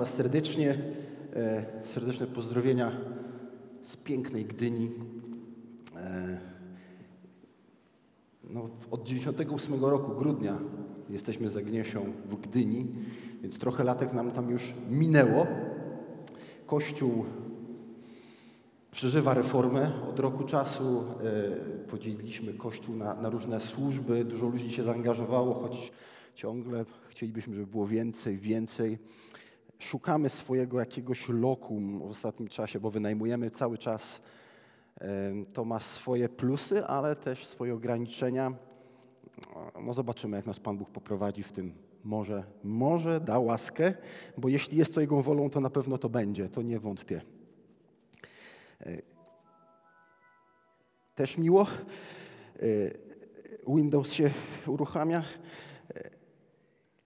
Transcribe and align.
Was 0.00 0.14
serdecznie, 0.14 0.78
e, 1.36 1.64
serdeczne 1.84 2.26
pozdrowienia 2.26 2.92
z 3.82 3.96
pięknej 3.96 4.44
Gdyni. 4.44 4.90
E, 5.96 6.38
no, 8.44 8.70
od 8.90 9.04
98 9.04 9.84
roku, 9.84 10.14
grudnia, 10.18 10.58
jesteśmy 11.10 11.48
za 11.48 11.62
Gniesią 11.62 12.12
w 12.28 12.36
Gdyni, 12.40 12.86
więc 13.42 13.58
trochę 13.58 13.84
latek 13.84 14.12
nam 14.12 14.30
tam 14.30 14.50
już 14.50 14.74
minęło. 14.90 15.46
Kościół 16.66 17.24
przeżywa 18.90 19.34
reformę 19.34 19.92
od 20.10 20.20
roku 20.20 20.44
czasu. 20.44 21.04
E, 21.84 21.86
podzieliliśmy 21.86 22.54
Kościół 22.54 22.96
na, 22.96 23.14
na 23.14 23.30
różne 23.30 23.60
służby, 23.60 24.24
dużo 24.24 24.48
ludzi 24.48 24.72
się 24.72 24.82
zaangażowało, 24.82 25.54
choć 25.54 25.92
ciągle 26.34 26.84
chcielibyśmy, 27.08 27.54
żeby 27.54 27.66
było 27.66 27.86
więcej, 27.86 28.38
więcej 28.38 28.98
szukamy 29.80 30.28
swojego 30.28 30.80
jakiegoś 30.80 31.28
lokum 31.28 31.98
w 31.98 32.10
ostatnim 32.10 32.48
czasie, 32.48 32.80
bo 32.80 32.90
wynajmujemy 32.90 33.50
cały 33.50 33.78
czas. 33.78 34.20
To 35.52 35.64
ma 35.64 35.80
swoje 35.80 36.28
plusy, 36.28 36.86
ale 36.86 37.16
też 37.16 37.46
swoje 37.46 37.74
ograniczenia. 37.74 38.52
No 39.82 39.94
zobaczymy, 39.94 40.36
jak 40.36 40.46
nas 40.46 40.60
Pan 40.60 40.78
Bóg 40.78 40.90
poprowadzi 40.90 41.42
w 41.42 41.52
tym. 41.52 41.74
Może, 42.04 42.44
może 42.64 43.20
da 43.20 43.38
łaskę, 43.38 43.94
bo 44.38 44.48
jeśli 44.48 44.78
jest 44.78 44.94
to 44.94 45.00
Jego 45.00 45.22
wolą, 45.22 45.50
to 45.50 45.60
na 45.60 45.70
pewno 45.70 45.98
to 45.98 46.08
będzie, 46.08 46.48
to 46.48 46.62
nie 46.62 46.78
wątpię. 46.80 47.20
E, 48.80 49.02
też 51.14 51.38
miło. 51.38 51.62
E, 51.62 52.66
Windows 53.74 54.12
się 54.12 54.30
uruchamia. 54.66 55.22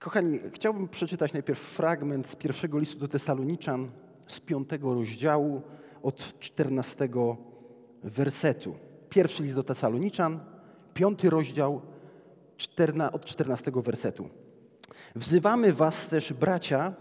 Kochani, 0.05 0.39
chciałbym 0.53 0.87
przeczytać 0.87 1.33
najpierw 1.33 1.59
fragment 1.59 2.29
z 2.29 2.35
pierwszego 2.35 2.79
listu 2.79 2.99
do 2.99 3.07
Tesaloniczan 3.07 3.91
z 4.27 4.39
piątego 4.39 4.93
rozdziału 4.93 5.61
od 6.03 6.39
czternastego 6.39 7.37
wersetu. 8.03 8.75
Pierwszy 9.09 9.43
list 9.43 9.55
do 9.55 9.63
Tesaloniczan, 9.63 10.39
piąty 10.93 11.29
rozdział 11.29 11.81
czterna, 12.57 13.11
od 13.11 13.25
czternastego 13.25 13.81
wersetu. 13.81 14.29
Wzywamy 15.15 15.73
was 15.73 16.07
też, 16.07 16.33
bracia, 16.33 16.93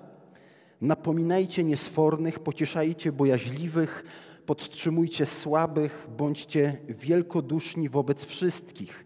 napominajcie 0.80 1.64
niesfornych, 1.64 2.38
pocieszajcie 2.38 3.12
bojaźliwych, 3.12 4.04
podtrzymujcie 4.46 5.26
słabych, 5.26 6.08
bądźcie 6.16 6.78
wielkoduszni 6.88 7.88
wobec 7.88 8.24
wszystkich. 8.24 9.04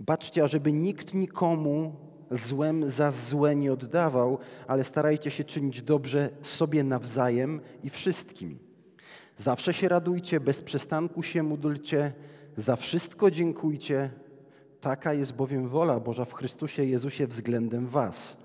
Baczcie, 0.00 0.44
ażeby 0.44 0.72
nikt 0.72 1.14
nikomu 1.14 2.09
złem 2.30 2.90
za 2.90 3.12
złe 3.12 3.56
nie 3.56 3.72
oddawał, 3.72 4.38
ale 4.66 4.84
starajcie 4.84 5.30
się 5.30 5.44
czynić 5.44 5.82
dobrze 5.82 6.30
sobie 6.42 6.84
nawzajem 6.84 7.60
i 7.82 7.90
wszystkim. 7.90 8.58
Zawsze 9.36 9.72
się 9.72 9.88
radujcie, 9.88 10.40
bez 10.40 10.62
przestanku 10.62 11.22
się 11.22 11.42
módlcie, 11.42 12.12
za 12.56 12.76
wszystko 12.76 13.30
dziękujcie. 13.30 14.10
Taka 14.80 15.14
jest 15.14 15.34
bowiem 15.34 15.68
wola 15.68 16.00
Boża 16.00 16.24
w 16.24 16.34
Chrystusie 16.34 16.84
Jezusie 16.84 17.26
względem 17.26 17.86
Was. 17.86 18.36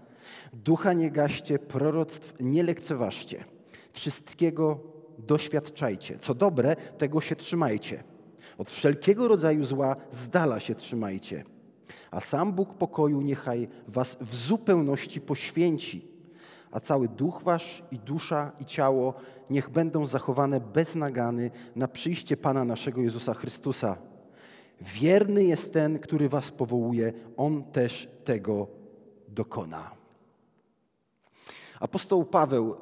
Ducha 0.53 0.93
nie 0.93 1.11
gaście, 1.11 1.59
proroctw 1.59 2.33
nie 2.39 2.63
lekceważcie. 2.63 3.45
Wszystkiego 3.93 4.79
doświadczajcie. 5.17 6.19
Co 6.19 6.33
dobre, 6.33 6.75
tego 6.75 7.21
się 7.21 7.35
trzymajcie. 7.35 8.03
Od 8.57 8.69
wszelkiego 8.69 9.27
rodzaju 9.27 9.65
zła 9.65 9.95
z 10.11 10.29
dala 10.29 10.59
się 10.59 10.75
trzymajcie 10.75 11.54
a 12.11 12.19
sam 12.19 12.53
Bóg 12.53 12.73
pokoju 12.73 13.21
niechaj 13.21 13.67
was 13.87 14.17
w 14.21 14.35
zupełności 14.35 15.21
poświęci, 15.21 16.07
a 16.71 16.79
cały 16.79 17.07
duch 17.07 17.43
wasz 17.43 17.83
i 17.91 17.99
dusza 17.99 18.51
i 18.59 18.65
ciało 18.65 19.13
niech 19.49 19.69
będą 19.69 20.05
zachowane 20.05 20.59
bez 20.59 20.95
nagany 20.95 21.51
na 21.75 21.87
przyjście 21.87 22.37
Pana 22.37 22.65
naszego 22.65 23.01
Jezusa 23.01 23.33
Chrystusa. 23.33 23.97
Wierny 24.81 25.43
jest 25.43 25.73
ten, 25.73 25.99
który 25.99 26.29
was 26.29 26.51
powołuje, 26.51 27.13
on 27.37 27.63
też 27.63 28.09
tego 28.23 28.67
dokona. 29.27 29.91
Apostoł 31.79 32.25
Paweł, 32.25 32.75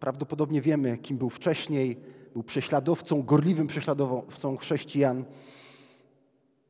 prawdopodobnie 0.00 0.60
wiemy, 0.60 0.98
kim 0.98 1.18
był 1.18 1.30
wcześniej, 1.30 2.00
był 2.32 2.42
prześladowcą, 2.42 3.22
gorliwym 3.22 3.66
prześladowcą 3.66 4.56
chrześcijan. 4.56 5.24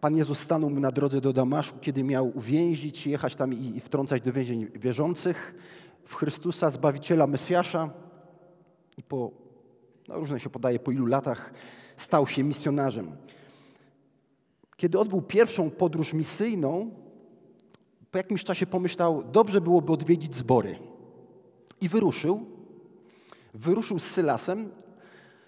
Pan 0.02 0.16
Jezus 0.16 0.38
stanął 0.38 0.70
mu 0.70 0.80
na 0.80 0.90
drodze 0.90 1.20
do 1.20 1.32
Damaszku, 1.32 1.78
kiedy 1.80 2.04
miał 2.04 2.38
uwięzić, 2.38 3.06
jechać 3.06 3.36
tam 3.36 3.52
i, 3.52 3.80
wtrącać 3.80 4.22
do 4.22 4.32
więzień 4.32 4.66
wierzących 4.74 5.54
w 6.04 6.14
Chrystusa, 6.14 6.70
Zbawiciela, 6.70 7.26
Mesjasza. 7.26 7.90
I 8.96 9.02
po, 9.02 9.30
no 10.08 10.14
różne 10.18 10.40
się 10.40 10.50
podaje, 10.50 10.78
po 10.78 10.90
ilu 10.90 11.06
latach 11.06 11.52
stał 11.96 12.26
się 12.26 12.44
misjonarzem. 12.44 13.16
Kiedy 14.76 14.98
odbył 14.98 15.22
pierwszą 15.22 15.70
podróż 15.70 16.12
misyjną, 16.12 16.90
po 18.10 18.18
jakimś 18.18 18.44
czasie 18.44 18.66
pomyślał, 18.66 19.24
dobrze 19.32 19.60
byłoby 19.60 19.92
odwiedzić 19.92 20.34
zbory. 20.34 20.78
I 21.80 21.88
wyruszył. 21.88 22.46
Wyruszył 23.54 23.98
z 23.98 24.04
Sylasem. 24.04 24.70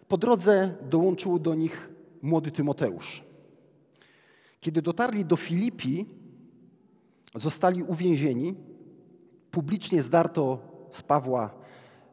Po 0.08 0.18
drodze 0.18 0.74
dołączył 0.82 1.38
do 1.38 1.54
nich 1.54 1.90
młody 2.22 2.50
Tymoteusz. 2.50 3.33
Kiedy 4.64 4.82
dotarli 4.82 5.24
do 5.24 5.36
Filipi, 5.36 6.06
zostali 7.34 7.82
uwięzieni. 7.82 8.54
Publicznie 9.50 10.02
zdarto 10.02 10.58
z 10.90 11.02
Pawła 11.02 11.50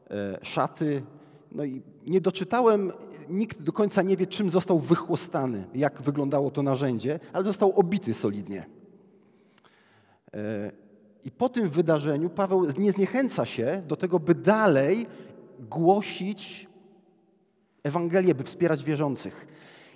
e, 0.09 0.39
szaty. 0.41 1.03
No 1.51 1.63
i 1.63 1.81
nie 2.07 2.21
doczytałem, 2.21 2.91
nikt 3.29 3.61
do 3.61 3.71
końca 3.71 4.01
nie 4.01 4.17
wie, 4.17 4.27
czym 4.27 4.49
został 4.49 4.79
wychłostany, 4.79 5.67
jak 5.75 6.01
wyglądało 6.01 6.51
to 6.51 6.63
narzędzie, 6.63 7.19
ale 7.33 7.43
został 7.43 7.71
obity 7.71 8.13
solidnie. 8.13 8.65
E, 10.33 10.71
I 11.23 11.31
po 11.31 11.49
tym 11.49 11.69
wydarzeniu 11.69 12.29
Paweł 12.29 12.67
nie 12.77 12.91
zniechęca 12.91 13.45
się 13.45 13.83
do 13.87 13.95
tego, 13.95 14.19
by 14.19 14.35
dalej 14.35 15.07
głosić 15.59 16.67
Ewangelię, 17.83 18.35
by 18.35 18.43
wspierać 18.43 18.83
wierzących. 18.83 19.47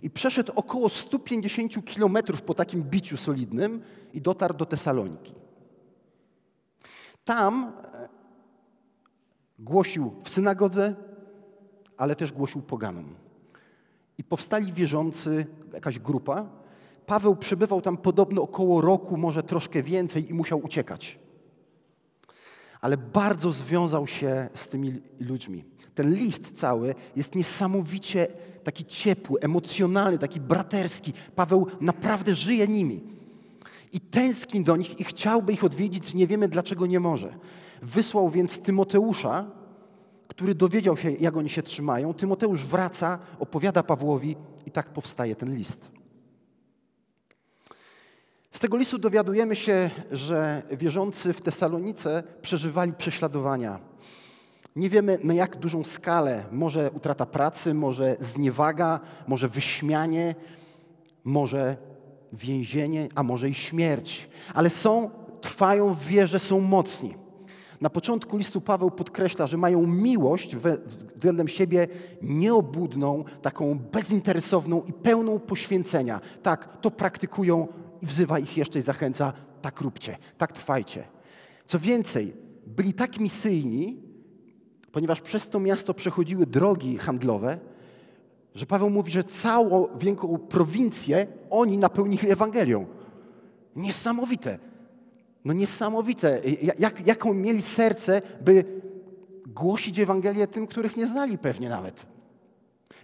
I 0.04 0.10
przeszedł 0.10 0.52
około 0.56 0.90
150 0.90 1.86
kilometrów 1.86 2.42
po 2.42 2.54
takim 2.54 2.84
biciu 2.84 3.18
solidnym 3.18 3.82
i 4.14 4.22
dotarł 4.22 4.54
do 4.54 4.66
Tesaloniki. 4.66 5.34
Tam 7.26 7.74
e, 7.94 8.10
głosił 9.60 10.12
w 10.24 10.30
synagodze, 10.30 10.96
ale 11.98 12.16
też 12.16 12.32
głosił 12.32 12.62
poganom. 12.62 13.16
I 14.18 14.24
powstali 14.24 14.74
wierzący, 14.74 15.46
jakaś 15.74 16.00
grupa. 16.00 16.50
Paweł 17.06 17.36
przebywał 17.36 17.82
tam 17.82 17.98
podobno 17.98 18.42
około 18.42 18.82
roku, 18.82 19.18
może 19.18 19.44
troszkę 19.44 19.84
więcej 19.84 20.30
i 20.30 20.34
musiał 20.34 20.60
uciekać. 20.60 21.20
Ale 22.86 22.98
bardzo 22.98 23.52
związał 23.52 24.08
się 24.08 24.50
z 24.54 24.68
tymi 24.68 25.02
ludźmi. 25.20 25.64
Ten 25.96 26.14
list 26.14 26.52
cały 26.52 26.96
jest 27.16 27.36
niesamowicie 27.36 28.28
taki 28.64 28.86
ciepły, 28.86 29.40
emocjonalny, 29.40 30.18
taki 30.18 30.40
braterski. 30.40 31.14
Paweł 31.36 31.68
naprawdę 31.82 32.36
żyje 32.36 32.68
nimi. 32.68 33.02
I 33.94 34.00
tęskni 34.00 34.64
do 34.64 34.76
nich 34.76 35.00
i 35.00 35.04
chciałby 35.04 35.54
ich 35.54 35.64
odwiedzić, 35.64 36.14
nie 36.14 36.28
wiemy 36.28 36.48
dlaczego 36.48 36.86
nie 36.86 37.00
może. 37.00 37.34
Wysłał 37.82 38.30
więc 38.30 38.60
Tymoteusza, 38.60 39.46
który 40.28 40.56
dowiedział 40.56 40.98
się, 40.98 41.12
jak 41.12 41.38
oni 41.38 41.50
się 41.50 41.64
trzymają. 41.64 42.14
Tymoteusz 42.14 42.66
wraca, 42.66 43.20
opowiada 43.40 43.84
Pawłowi 43.84 44.36
i 44.66 44.72
tak 44.72 44.94
powstaje 44.94 45.36
ten 45.36 45.56
list. 45.56 45.95
Z 48.56 48.60
tego 48.60 48.78
listu 48.78 48.98
dowiadujemy 48.98 49.56
się, 49.56 49.90
że 50.12 50.64
wierzący 50.72 51.34
w 51.34 51.42
Tesalonice 51.42 52.24
przeżywali 52.42 52.94
prześladowania 52.94 53.80
nie 54.76 54.90
wiemy 54.90 55.20
na 55.24 55.34
jak 55.34 55.56
dużą 55.56 55.84
skalę, 55.84 56.44
może 56.52 56.92
utrata 56.92 57.26
pracy, 57.26 57.74
może 57.74 58.18
zniewaga, 58.20 59.00
może 59.28 59.50
wyśmianie, 59.50 60.36
może 61.24 61.78
więzienie, 62.34 63.10
a 63.16 63.24
może 63.24 63.50
i 63.50 63.54
śmierć. 63.54 64.30
Ale 64.54 64.70
są, 64.70 65.10
trwają 65.42 65.94
w 65.94 66.06
wierze, 66.06 66.40
są 66.40 66.62
mocni. 66.62 67.16
Na 67.82 67.90
początku 67.90 68.38
listu 68.38 68.62
Paweł 68.62 68.92
podkreśla, 68.92 69.48
że 69.48 69.58
mają 69.58 69.88
miłość 69.88 70.56
względem 71.16 71.48
siebie 71.48 71.88
nieobudną, 72.22 73.24
taką 73.42 73.80
bezinteresowną 73.80 74.84
i 74.88 74.94
pełną 74.94 75.40
poświęcenia. 75.40 76.22
Tak, 76.44 76.82
to 76.82 76.92
praktykują 76.92 77.68
wzywa 78.06 78.40
ich 78.40 78.58
jeszcze 78.58 78.80
i 78.80 78.82
zachęca, 78.82 79.34
tak 79.62 79.82
róbcie, 79.82 80.18
tak 80.38 80.54
trwajcie. 80.54 81.04
Co 81.66 81.80
więcej, 81.80 82.34
byli 82.68 82.94
tak 82.94 83.20
misyjni, 83.20 84.04
ponieważ 84.92 85.22
przez 85.22 85.50
to 85.50 85.60
miasto 85.60 85.94
przechodziły 85.94 86.46
drogi 86.46 86.98
handlowe, 86.98 87.60
że 88.56 88.66
Paweł 88.66 88.90
mówi, 88.90 89.12
że 89.12 89.24
całą 89.24 89.98
wielką 89.98 90.38
prowincję 90.38 91.28
oni 91.50 91.78
napełnili 91.78 92.32
Ewangelią. 92.32 92.86
Niesamowite. 93.76 94.60
No 95.46 95.54
niesamowite. 95.54 96.42
Jak, 96.80 97.08
jaką 97.08 97.34
mieli 97.34 97.62
serce, 97.62 98.22
by 98.42 98.66
głosić 99.48 100.00
Ewangelię 100.00 100.48
tym, 100.48 100.68
których 100.68 100.98
nie 100.98 101.08
znali 101.08 101.38
pewnie 101.38 101.70
nawet. 101.70 102.06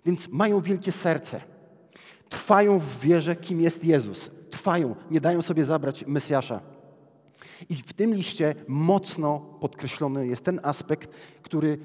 Więc 0.06 0.28
mają 0.28 0.62
wielkie 0.62 0.92
serce. 0.92 1.42
Trwają 2.30 2.80
w 2.80 3.00
wierze, 3.00 3.36
kim 3.36 3.62
jest 3.62 3.86
Jezus. 3.86 4.32
Trwają, 4.62 4.96
nie 5.12 5.22
dają 5.22 5.42
sobie 5.42 5.66
zabrać 5.66 6.06
Mesjasza. 6.08 6.62
I 7.70 7.76
w 7.76 7.94
tym 7.94 8.14
liście 8.14 8.56
mocno 8.68 9.40
podkreślony 9.40 10.28
jest 10.28 10.46
ten 10.46 10.60
aspekt, 10.64 11.12
który 11.42 11.78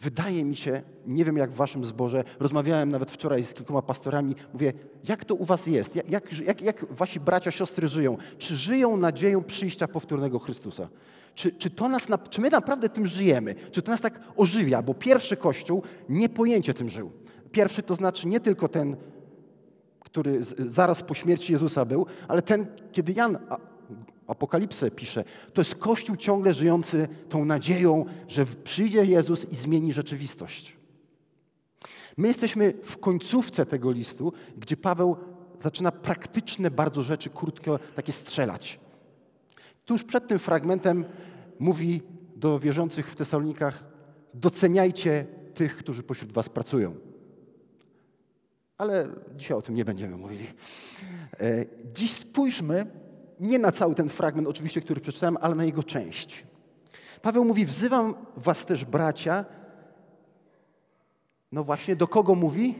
wydaje 0.00 0.44
mi 0.44 0.56
się, 0.56 0.82
nie 1.06 1.24
wiem 1.24 1.36
jak 1.36 1.50
w 1.50 1.54
waszym 1.54 1.84
zborze, 1.84 2.24
rozmawiałem 2.40 2.90
nawet 2.90 3.10
wczoraj 3.10 3.44
z 3.44 3.54
kilkoma 3.54 3.82
pastorami, 3.82 4.34
mówię, 4.52 4.72
jak 5.08 5.24
to 5.24 5.34
u 5.34 5.44
was 5.44 5.66
jest? 5.66 5.96
Jak, 6.10 6.40
jak, 6.40 6.60
jak 6.62 6.94
wasi 6.94 7.20
bracia, 7.20 7.50
siostry 7.50 7.88
żyją? 7.88 8.16
Czy 8.38 8.56
żyją 8.56 8.96
nadzieją 8.96 9.44
przyjścia 9.44 9.88
powtórnego 9.88 10.38
Chrystusa? 10.38 10.88
Czy, 11.34 11.52
czy, 11.52 11.70
to 11.70 11.88
nas, 11.88 12.06
czy 12.30 12.40
my 12.40 12.50
naprawdę 12.50 12.88
tym 12.88 13.06
żyjemy? 13.06 13.54
Czy 13.70 13.82
to 13.82 13.90
nas 13.90 14.00
tak 14.00 14.20
ożywia? 14.36 14.82
Bo 14.82 14.94
pierwszy 14.94 15.36
Kościół 15.36 15.82
niepojęcie 16.08 16.74
tym 16.74 16.90
żył. 16.90 17.10
Pierwszy 17.52 17.82
to 17.82 17.94
znaczy 17.94 18.28
nie 18.28 18.40
tylko 18.40 18.68
ten, 18.68 18.96
który 20.12 20.38
zaraz 20.58 21.02
po 21.02 21.14
śmierci 21.14 21.52
Jezusa 21.52 21.84
był, 21.84 22.06
ale 22.28 22.42
ten, 22.42 22.66
kiedy 22.92 23.12
Jan 23.12 23.38
Apokalipsę 24.26 24.90
pisze, 24.90 25.24
to 25.52 25.60
jest 25.60 25.74
Kościół 25.74 26.16
ciągle 26.16 26.54
żyjący 26.54 27.08
tą 27.28 27.44
nadzieją, 27.44 28.04
że 28.28 28.46
przyjdzie 28.46 29.04
Jezus 29.04 29.52
i 29.52 29.56
zmieni 29.56 29.92
rzeczywistość. 29.92 30.76
My 32.16 32.28
jesteśmy 32.28 32.72
w 32.84 32.98
końcówce 32.98 33.66
tego 33.66 33.90
listu, 33.92 34.32
gdzie 34.56 34.76
Paweł 34.76 35.16
zaczyna 35.62 35.92
praktyczne 35.92 36.70
bardzo 36.70 37.02
rzeczy, 37.02 37.30
krótko 37.30 37.78
takie 37.94 38.12
strzelać. 38.12 38.80
Tuż 39.84 40.04
przed 40.04 40.26
tym 40.26 40.38
fragmentem 40.38 41.04
mówi 41.58 42.02
do 42.36 42.58
wierzących 42.58 43.10
w 43.10 43.16
Tesalonikach: 43.16 43.84
doceniajcie 44.34 45.26
tych, 45.54 45.76
którzy 45.76 46.02
pośród 46.02 46.32
Was 46.32 46.48
pracują. 46.48 47.11
Ale 48.82 49.08
dzisiaj 49.36 49.58
o 49.58 49.62
tym 49.62 49.74
nie 49.74 49.84
będziemy 49.84 50.16
mówili. 50.16 50.46
E, 51.40 51.64
dziś 51.94 52.12
spójrzmy 52.12 52.86
nie 53.40 53.58
na 53.58 53.72
cały 53.72 53.94
ten 53.94 54.08
fragment, 54.08 54.48
oczywiście, 54.48 54.80
który 54.80 55.00
przeczytałem, 55.00 55.36
ale 55.40 55.54
na 55.54 55.64
jego 55.64 55.82
część. 55.82 56.44
Paweł 57.22 57.44
mówi: 57.44 57.66
Wzywam 57.66 58.14
Was 58.36 58.66
też, 58.66 58.84
bracia. 58.84 59.44
No 61.52 61.64
właśnie, 61.64 61.96
do 61.96 62.08
kogo 62.08 62.34
mówi? 62.34 62.74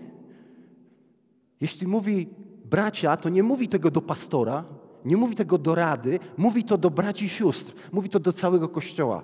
Jeśli 1.61 1.87
mówi 1.87 2.29
bracia, 2.65 3.17
to 3.17 3.29
nie 3.29 3.43
mówi 3.43 3.69
tego 3.69 3.91
do 3.91 4.03
pastora, 4.03 4.65
nie 5.05 5.17
mówi 5.17 5.35
tego 5.35 5.59
do 5.59 5.75
rady, 5.75 6.19
mówi 6.37 6.65
to 6.65 6.79
do 6.79 6.91
braci 6.91 7.25
i 7.25 7.29
sióstr, 7.29 7.73
mówi 7.93 8.09
to 8.09 8.21
do 8.21 8.33
całego 8.33 8.69
kościoła. 8.69 9.23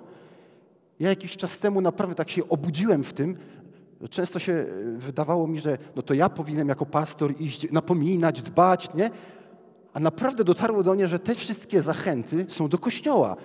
Ja 0.99 1.09
jakiś 1.09 1.37
czas 1.37 1.59
temu 1.59 1.81
naprawdę 1.81 2.15
tak 2.15 2.29
się 2.29 2.49
obudziłem 2.49 3.03
w 3.03 3.13
tym, 3.13 3.37
często 4.07 4.39
się 4.39 4.53
e, 4.53 4.65
wydawało 4.97 5.47
mi, 5.47 5.59
że 5.59 5.77
no 5.95 6.01
to 6.01 6.13
ja 6.13 6.29
powinienem 6.29 6.69
jako 6.69 6.85
pastor 6.85 7.33
iść, 7.41 7.71
napominać, 7.71 8.41
dbać, 8.41 8.93
nie? 8.93 9.09
A 9.93 9.99
naprawdę 9.99 10.43
dotarło 10.43 10.83
do 10.83 10.93
mnie, 10.93 11.07
że 11.07 11.19
te 11.19 11.35
wszystkie 11.35 11.81
zachęty 11.81 12.45
są 12.47 12.67
do 12.67 12.77
kościoła. 12.77 13.35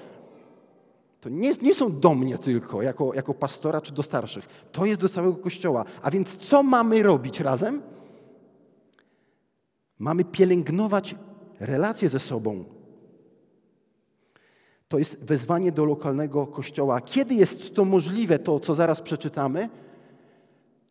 To 1.21 1.29
nie, 1.29 1.53
nie 1.63 1.75
są 1.75 2.01
do 2.01 2.15
mnie 2.15 2.39
tylko, 2.39 2.83
jako, 2.83 3.15
jako 3.15 3.35
pastora 3.35 3.81
czy 3.81 3.93
do 3.93 4.03
starszych. 4.03 4.47
To 4.73 4.87
jest 4.87 5.01
do 5.01 5.09
całego 5.09 5.37
kościoła. 5.37 5.85
A 6.03 6.11
więc 6.11 6.37
co 6.37 6.63
mamy 6.63 7.03
robić 7.03 7.41
razem? 7.41 7.83
Mamy 9.99 10.25
pielęgnować 10.25 11.15
relacje 11.61 12.09
ze 12.09 12.21
sobą. 12.21 12.65
To 14.89 14.99
jest 14.99 15.25
wezwanie 15.25 15.73
do 15.73 15.85
lokalnego 15.85 16.47
kościoła. 16.47 17.01
Kiedy 17.01 17.35
jest 17.35 17.75
to 17.75 17.85
możliwe, 17.85 18.39
to 18.39 18.61
co 18.61 18.75
zaraz 18.75 19.01
przeczytamy? 19.01 19.69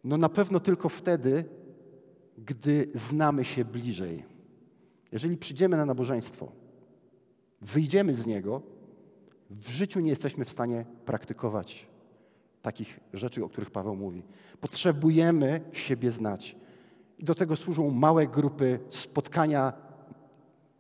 No 0.04 0.18
na 0.18 0.30
pewno 0.30 0.60
tylko 0.60 0.90
wtedy, 0.90 1.46
gdy 2.38 2.90
znamy 2.94 3.46
się 3.46 3.66
bliżej. 3.66 4.24
Jeżeli 5.12 5.38
przyjdziemy 5.38 5.78
na 5.78 5.86
nabożeństwo, 5.86 6.52
wyjdziemy 7.62 8.14
z 8.14 8.26
niego, 8.26 8.62
w 9.50 9.70
życiu 9.70 10.00
nie 10.00 10.10
jesteśmy 10.10 10.46
w 10.46 10.52
stanie 10.52 10.86
praktykować 11.06 11.88
takich 12.62 13.00
rzeczy, 13.14 13.46
o 13.46 13.50
których 13.50 13.72
Paweł 13.72 13.96
mówi. 13.96 14.24
Potrzebujemy 14.62 15.62
siebie 15.72 16.12
znać. 16.12 16.56
I 17.20 17.24
do 17.24 17.36
tego 17.36 17.56
służą 17.56 17.92
małe 17.92 18.28
grupy, 18.28 18.80
spotkania, 18.90 19.74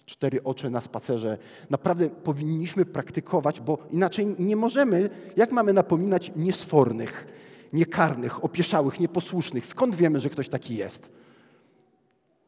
cztery 0.05 0.43
oczy 0.43 0.69
na 0.69 0.81
spacerze. 0.81 1.37
Naprawdę 1.69 2.09
powinniśmy 2.09 2.85
praktykować, 2.85 3.61
bo 3.61 3.77
inaczej 3.91 4.35
nie 4.39 4.55
możemy, 4.55 5.09
jak 5.35 5.51
mamy 5.51 5.73
napominać 5.73 6.31
niesfornych, 6.35 7.27
niekarnych, 7.73 8.43
opieszałych, 8.43 8.99
nieposłusznych? 8.99 9.65
Skąd 9.65 9.95
wiemy, 9.95 10.19
że 10.19 10.29
ktoś 10.29 10.49
taki 10.49 10.75
jest? 10.75 11.09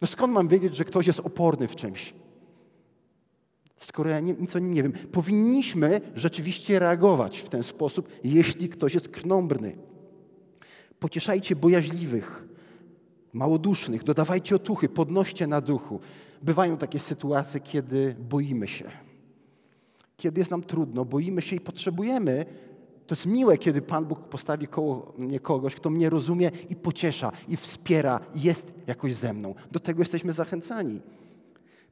No 0.01 0.07
skąd 0.07 0.33
mam 0.33 0.48
wiedzieć, 0.48 0.75
że 0.75 0.86
ktoś 0.86 1.07
jest 1.07 1.19
oporny 1.19 1.68
w 1.68 1.75
czymś? 1.75 2.13
Skoro 3.75 4.10
ja 4.10 4.19
nie, 4.19 4.33
nic 4.33 4.56
o 4.56 4.60
nim 4.60 4.74
nie 4.74 4.83
wiem. 4.83 4.92
Powinniśmy 4.92 6.01
rzeczywiście 6.16 6.80
reagować 6.80 7.39
w 7.39 7.50
ten 7.50 7.63
sposób, 7.63 8.10
jeśli 8.24 8.69
ktoś 8.69 8.94
jest 8.94 9.10
krnąbrny. 9.10 9.77
Pocieszajcie 11.00 11.56
bojaźliwych, 11.56 12.48
małodusznych, 13.33 14.04
dodawajcie 14.04 14.56
otuchy, 14.56 14.89
podnoście 14.89 15.48
na 15.48 15.62
duchu. 15.62 16.00
Bywają 16.42 16.78
takie 16.78 17.00
sytuacje, 17.00 17.60
kiedy 17.60 18.16
boimy 18.19 18.68
się. 18.68 18.92
Kiedy 20.18 20.42
jest 20.42 20.51
nam 20.51 20.63
trudno, 20.63 21.06
boimy 21.06 21.42
się 21.42 21.56
i 21.56 21.60
potrzebujemy 21.60 22.45
to 23.07 23.16
jest 23.16 23.25
miłe, 23.25 23.57
kiedy 23.57 23.81
Pan 23.81 24.06
Bóg 24.06 24.19
postawi 24.19 24.68
koło 24.68 25.13
mnie 25.18 25.40
kogoś, 25.40 25.75
kto 25.75 25.90
mnie 25.90 26.10
rozumie 26.10 26.52
i 26.69 26.75
pociesza, 26.75 27.31
i 27.48 27.57
wspiera, 27.57 28.19
i 28.36 28.42
jest 28.42 28.74
jakoś 28.88 29.16
ze 29.16 29.34
mną. 29.34 29.56
Do 29.72 29.80
tego 29.80 30.02
jesteśmy 30.02 30.34
zachęcani. 30.34 31.02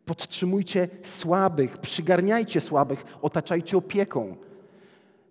Podtrzymujcie 0.06 0.88
słabych, 1.02 1.78
przygarniajcie 1.78 2.62
słabych, 2.62 3.04
otaczajcie 3.22 3.78
opieką. 3.78 4.36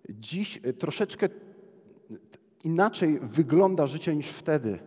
Dziś 0.09 0.59
e, 0.63 0.73
troszeczkę 0.73 1.29
inaczej 2.63 3.19
wygląda 3.19 3.87
życie 3.87 4.15
niż 4.15 4.27
wtedy. 4.27 4.79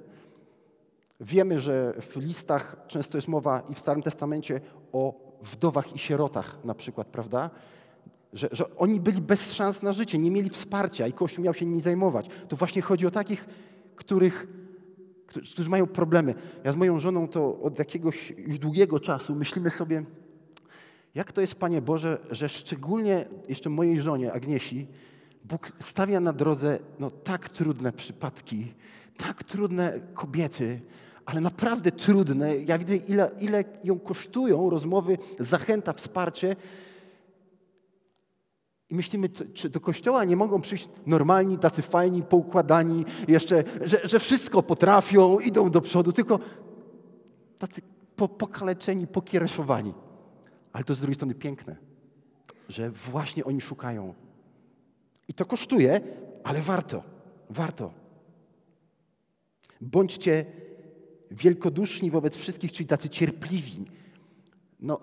Wiemy, 1.21 1.61
że 1.61 1.95
w 2.01 2.17
listach 2.17 2.77
często 2.87 3.19
jest 3.19 3.29
mowa 3.29 3.63
i 3.71 3.75
w 3.75 3.81
Starym 3.81 4.03
Testamencie 4.03 4.61
o 4.93 5.15
wdowach 5.43 5.95
i 5.95 5.99
sierotach 5.99 6.65
na 6.65 6.75
przykład, 6.75 7.07
prawda? 7.07 7.51
Że, 8.33 8.49
że 8.53 8.77
oni 8.77 9.01
byli 9.01 9.21
bez 9.21 9.53
szans 9.53 9.83
na 9.83 9.93
życie, 9.93 10.19
nie 10.19 10.31
mieli 10.31 10.51
wsparcia 10.51 11.07
i 11.07 11.13
Kościół 11.13 11.45
miał 11.45 11.55
się 11.55 11.67
nimi 11.67 11.81
zajmować. 11.81 12.29
To 12.49 12.57
właśnie 12.57 12.83
chodzi 12.83 13.07
o 13.07 13.11
takich, 13.11 13.49
których, 13.97 14.47
którzy 15.53 15.71
mają 15.71 15.87
problemy. 15.87 16.35
Ja 16.65 16.73
z 16.73 16.77
moją 16.77 16.99
żoną 16.99 17.29
to 17.29 17.61
od 17.61 17.79
jakiegoś 17.79 18.35
już 18.39 18.59
długiego 18.59 19.01
czasu 19.01 19.35
myślimy 19.35 19.71
sobie, 19.71 20.05
jak 21.15 21.33
to 21.33 21.41
jest, 21.41 21.55
Panie 21.55 21.83
Boże, 21.83 22.19
że 22.31 22.49
szczególnie 22.49 23.25
jeszcze 23.49 23.71
mojej 23.71 24.01
żonie 24.01 24.33
Agniesi 24.33 24.87
Bóg 25.45 25.73
stawia 25.81 26.21
na 26.21 26.33
drodze 26.33 26.79
no, 26.99 27.11
tak 27.11 27.49
trudne 27.49 27.93
przypadki, 27.93 28.75
tak 29.17 29.45
trudne 29.45 30.01
kobiety, 30.15 30.81
ale 31.27 31.41
naprawdę 31.41 31.93
trudne. 31.93 32.57
Ja 32.57 32.79
widzę, 32.79 32.97
ile, 32.97 33.31
ile 33.41 33.65
ją 33.85 33.99
kosztują 33.99 34.71
rozmowy, 34.71 35.19
zachęta, 35.39 35.93
wsparcie, 35.93 36.57
i 38.91 38.95
myślimy, 38.95 39.29
czy 39.29 39.69
do 39.69 39.81
kościoła 39.81 40.25
nie 40.25 40.37
mogą 40.37 40.61
przyjść 40.61 40.89
normalni, 41.07 41.59
tacy 41.59 41.83
fajni, 41.83 42.23
poukładani, 42.23 43.05
jeszcze, 43.29 43.65
że, 43.85 44.09
że 44.09 44.19
wszystko 44.19 44.63
potrafią, 44.63 45.39
idą 45.39 45.71
do 45.71 45.81
przodu, 45.81 46.13
tylko 46.13 46.39
tacy 47.59 47.81
po, 48.17 48.29
pokaleczeni, 48.29 49.07
pokiereszowani. 49.07 49.95
Ale 50.73 50.85
to 50.85 50.95
z 50.95 50.99
drugiej 50.99 51.15
strony 51.15 51.35
piękne, 51.35 51.77
że 52.69 52.91
właśnie 52.91 53.45
oni 53.45 53.61
szukają. 53.61 54.15
I 55.29 55.35
to 55.35 55.45
kosztuje, 55.45 56.01
ale 56.45 56.63
warto, 56.63 57.03
warto. 57.51 57.93
Bądźcie 59.81 60.47
wielkoduszni 61.31 62.11
wobec 62.11 62.37
wszystkich, 62.37 62.73
czyli 62.73 62.87
tacy 62.87 63.09
cierpliwi. 63.09 63.85
No, 64.81 65.01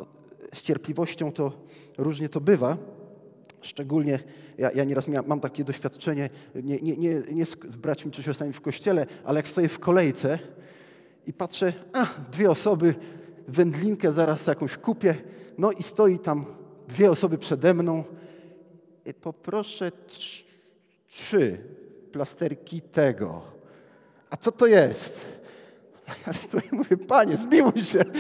z 0.54 0.62
cierpliwością 0.62 1.32
to 1.32 1.52
różnie 1.98 2.30
to 2.30 2.42
bywa. 2.42 2.78
Szczególnie 3.64 4.20
ja, 4.58 4.72
ja 4.72 4.84
nieraz 4.84 5.08
miałem, 5.08 5.28
mam 5.28 5.40
takie 5.40 5.64
doświadczenie, 5.64 6.30
nie, 6.56 6.78
nie, 6.82 6.98
nie, 6.98 7.22
nie 7.32 7.46
z, 7.46 7.56
braćmi 7.56 8.12
czy 8.12 8.24
siostrami 8.24 8.54
w 8.54 8.62
kościele, 8.62 9.06
ale 9.24 9.40
jak 9.40 9.50
stoję 9.50 9.70
w 9.70 9.80
kolejce 9.80 10.40
i 11.28 11.34
patrzę, 11.34 11.74
a, 11.94 12.06
dwie 12.32 12.52
osoby, 12.52 12.96
wędlinkę 13.48 14.14
zaraz 14.14 14.48
jakąś 14.48 14.78
kupię, 14.78 15.16
no 15.58 15.72
i 15.72 15.84
stoi 15.84 16.20
tam 16.20 16.46
dwie 16.88 17.12
osoby 17.12 17.38
przede 17.38 17.74
mną. 17.74 18.04
I 19.06 19.14
poproszę 19.14 19.92
trzy 21.08 21.58
plasterki 22.12 22.82
tego. 22.82 23.42
A 24.30 24.38
co 24.38 24.52
to 24.52 24.68
jest? 24.68 25.34
Ja 26.54 26.62
mówię, 26.72 26.98
panie, 26.98 27.38
zmiłuj 27.38 27.86
się. 27.86 28.00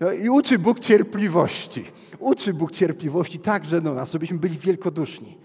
No 0.00 0.12
I 0.12 0.28
uczy 0.28 0.58
Bóg 0.58 0.80
cierpliwości. 0.80 1.84
Uczy 2.20 2.54
Bóg 2.54 2.72
cierpliwości 2.72 3.38
także 3.38 3.80
do 3.80 3.94
nas, 3.94 4.12
żebyśmy 4.12 4.38
byli 4.38 4.58
wielkoduszni. 4.58 5.38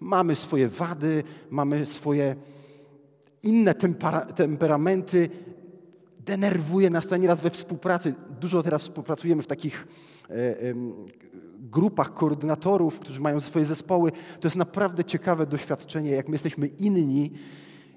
Mamy 0.00 0.36
swoje 0.36 0.68
wady, 0.68 1.24
mamy 1.50 1.86
swoje 1.86 2.36
inne 3.42 3.74
temperamenty. 4.36 5.28
Denerwuje 6.26 6.90
nas 6.90 7.06
to 7.06 7.16
nieraz 7.16 7.40
we 7.40 7.50
współpracy. 7.50 8.14
Dużo 8.40 8.62
teraz 8.62 8.82
współpracujemy 8.82 9.42
w 9.42 9.46
takich 9.46 9.86
e, 10.30 10.34
e, 10.34 10.74
grupach 11.60 12.14
koordynatorów, 12.14 12.98
którzy 12.98 13.20
mają 13.20 13.40
swoje 13.40 13.66
zespoły. 13.66 14.12
To 14.40 14.46
jest 14.48 14.56
naprawdę 14.56 15.04
ciekawe 15.04 15.46
doświadczenie, 15.46 16.10
jak 16.10 16.28
my 16.28 16.34
jesteśmy 16.34 16.66
inni 16.66 17.32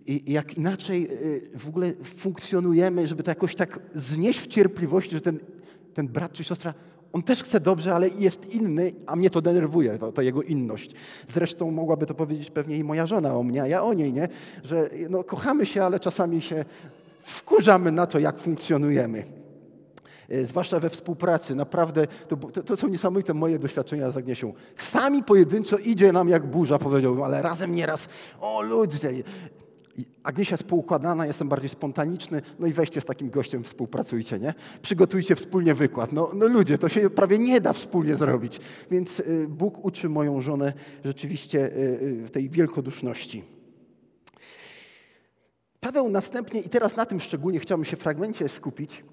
i 0.08 0.32
jak 0.32 0.58
inaczej 0.58 1.06
e, 1.06 1.58
w 1.58 1.68
ogóle 1.68 1.94
funkcjonujemy, 2.04 3.08
żeby 3.08 3.24
to 3.24 3.32
jakoś 3.32 3.56
tak 3.56 3.80
znieść 3.94 4.40
w 4.40 4.48
cierpliwości, 4.48 5.12
że 5.12 5.22
ten, 5.22 5.40
ten 5.94 6.08
brat 6.08 6.34
czy 6.34 6.44
siostra 6.44 6.74
on 7.13 7.24
też 7.24 7.44
chce 7.44 7.60
dobrze, 7.60 7.96
ale 7.96 8.08
jest 8.08 8.54
inny, 8.54 8.92
a 9.08 9.16
mnie 9.16 9.30
to 9.30 9.42
denerwuje, 9.42 9.98
to, 9.98 10.12
to, 10.12 10.22
jego 10.22 10.42
inność. 10.42 10.92
Zresztą 11.28 11.72
mogłaby 11.72 12.06
to 12.06 12.13
powiedzieć 12.13 12.51
pewnie 12.51 12.75
i 12.75 12.84
moja 12.84 13.06
żona 13.06 13.36
o 13.36 13.44
mnie, 13.44 13.62
a 13.62 13.68
ja 13.68 13.84
o 13.84 13.94
niej, 13.94 14.13
nie? 14.13 14.28
Że 14.63 14.89
no, 15.10 15.24
kochamy 15.24 15.66
się, 15.66 15.84
ale 15.84 16.00
czasami 16.00 16.42
się 16.42 16.66
wkurzamy 17.24 17.92
na 17.92 18.06
to, 18.06 18.20
jak 18.20 18.39
funkcjonujemy. 18.39 19.24
E, 20.30 20.46
zwłaszcza 20.46 20.80
we 20.80 20.89
współpracy. 20.89 21.56
Naprawdę, 21.56 22.08
to, 22.28 22.38
to, 22.38 22.63
to, 22.63 22.78
są 22.78 22.88
niesamowite 22.88 23.34
moje 23.34 23.60
doświadczenia 23.60 24.12
z 24.12 24.18
Agniesią. 24.18 24.54
Sami 24.75 25.24
pojedynczo 25.24 25.78
idzie 25.78 26.12
nam 26.12 26.30
jak 26.30 26.48
burza, 26.48 26.80
powiedziałbym, 26.80 27.24
ale 27.24 27.42
razem 27.42 27.75
nieraz, 27.75 28.08
o 28.42 28.62
ludzie, 28.62 29.10
Agniesia 30.24 30.53
jest 30.53 30.63
poukładana, 30.63 31.25
jestem 31.25 31.50
bardziej 31.50 31.70
spontaniczny, 31.70 32.41
no 32.60 32.68
i 32.68 32.74
weźcie 32.74 33.01
z 33.01 33.06
takim 33.06 33.29
gościem, 33.29 33.63
współpracujcie, 33.63 34.39
nie? 34.39 34.53
Przygotujcie 34.82 35.36
wspólnie 35.36 35.75
wykład. 35.75 36.13
No, 36.13 36.32
no 36.34 36.48
ludzie, 36.48 36.77
to 36.77 36.89
się 36.89 37.10
prawie 37.10 37.39
nie 37.39 37.62
da 37.62 37.74
wspólnie 37.74 38.15
zrobić. 38.15 38.60
Więc 38.91 39.20
y, 39.20 39.48
Bóg 39.50 39.86
uczy 39.86 40.10
moją 40.10 40.41
żonę 40.41 40.74
rzeczywiście 41.06 41.65
y, 41.65 42.25
y, 42.25 42.29
tej 42.29 42.50
wielkoduszności. 42.50 43.44
Paweł 45.79 46.10
następnie, 46.10 46.62
i 46.62 46.70
teraz 46.70 46.96
na 46.96 47.06
tym 47.06 47.20
szczególnie 47.20 47.60
chciałbym 47.60 47.86
się 47.86 47.98
w 47.98 48.00
fragmencie 48.00 48.50
skupić, 48.50 49.03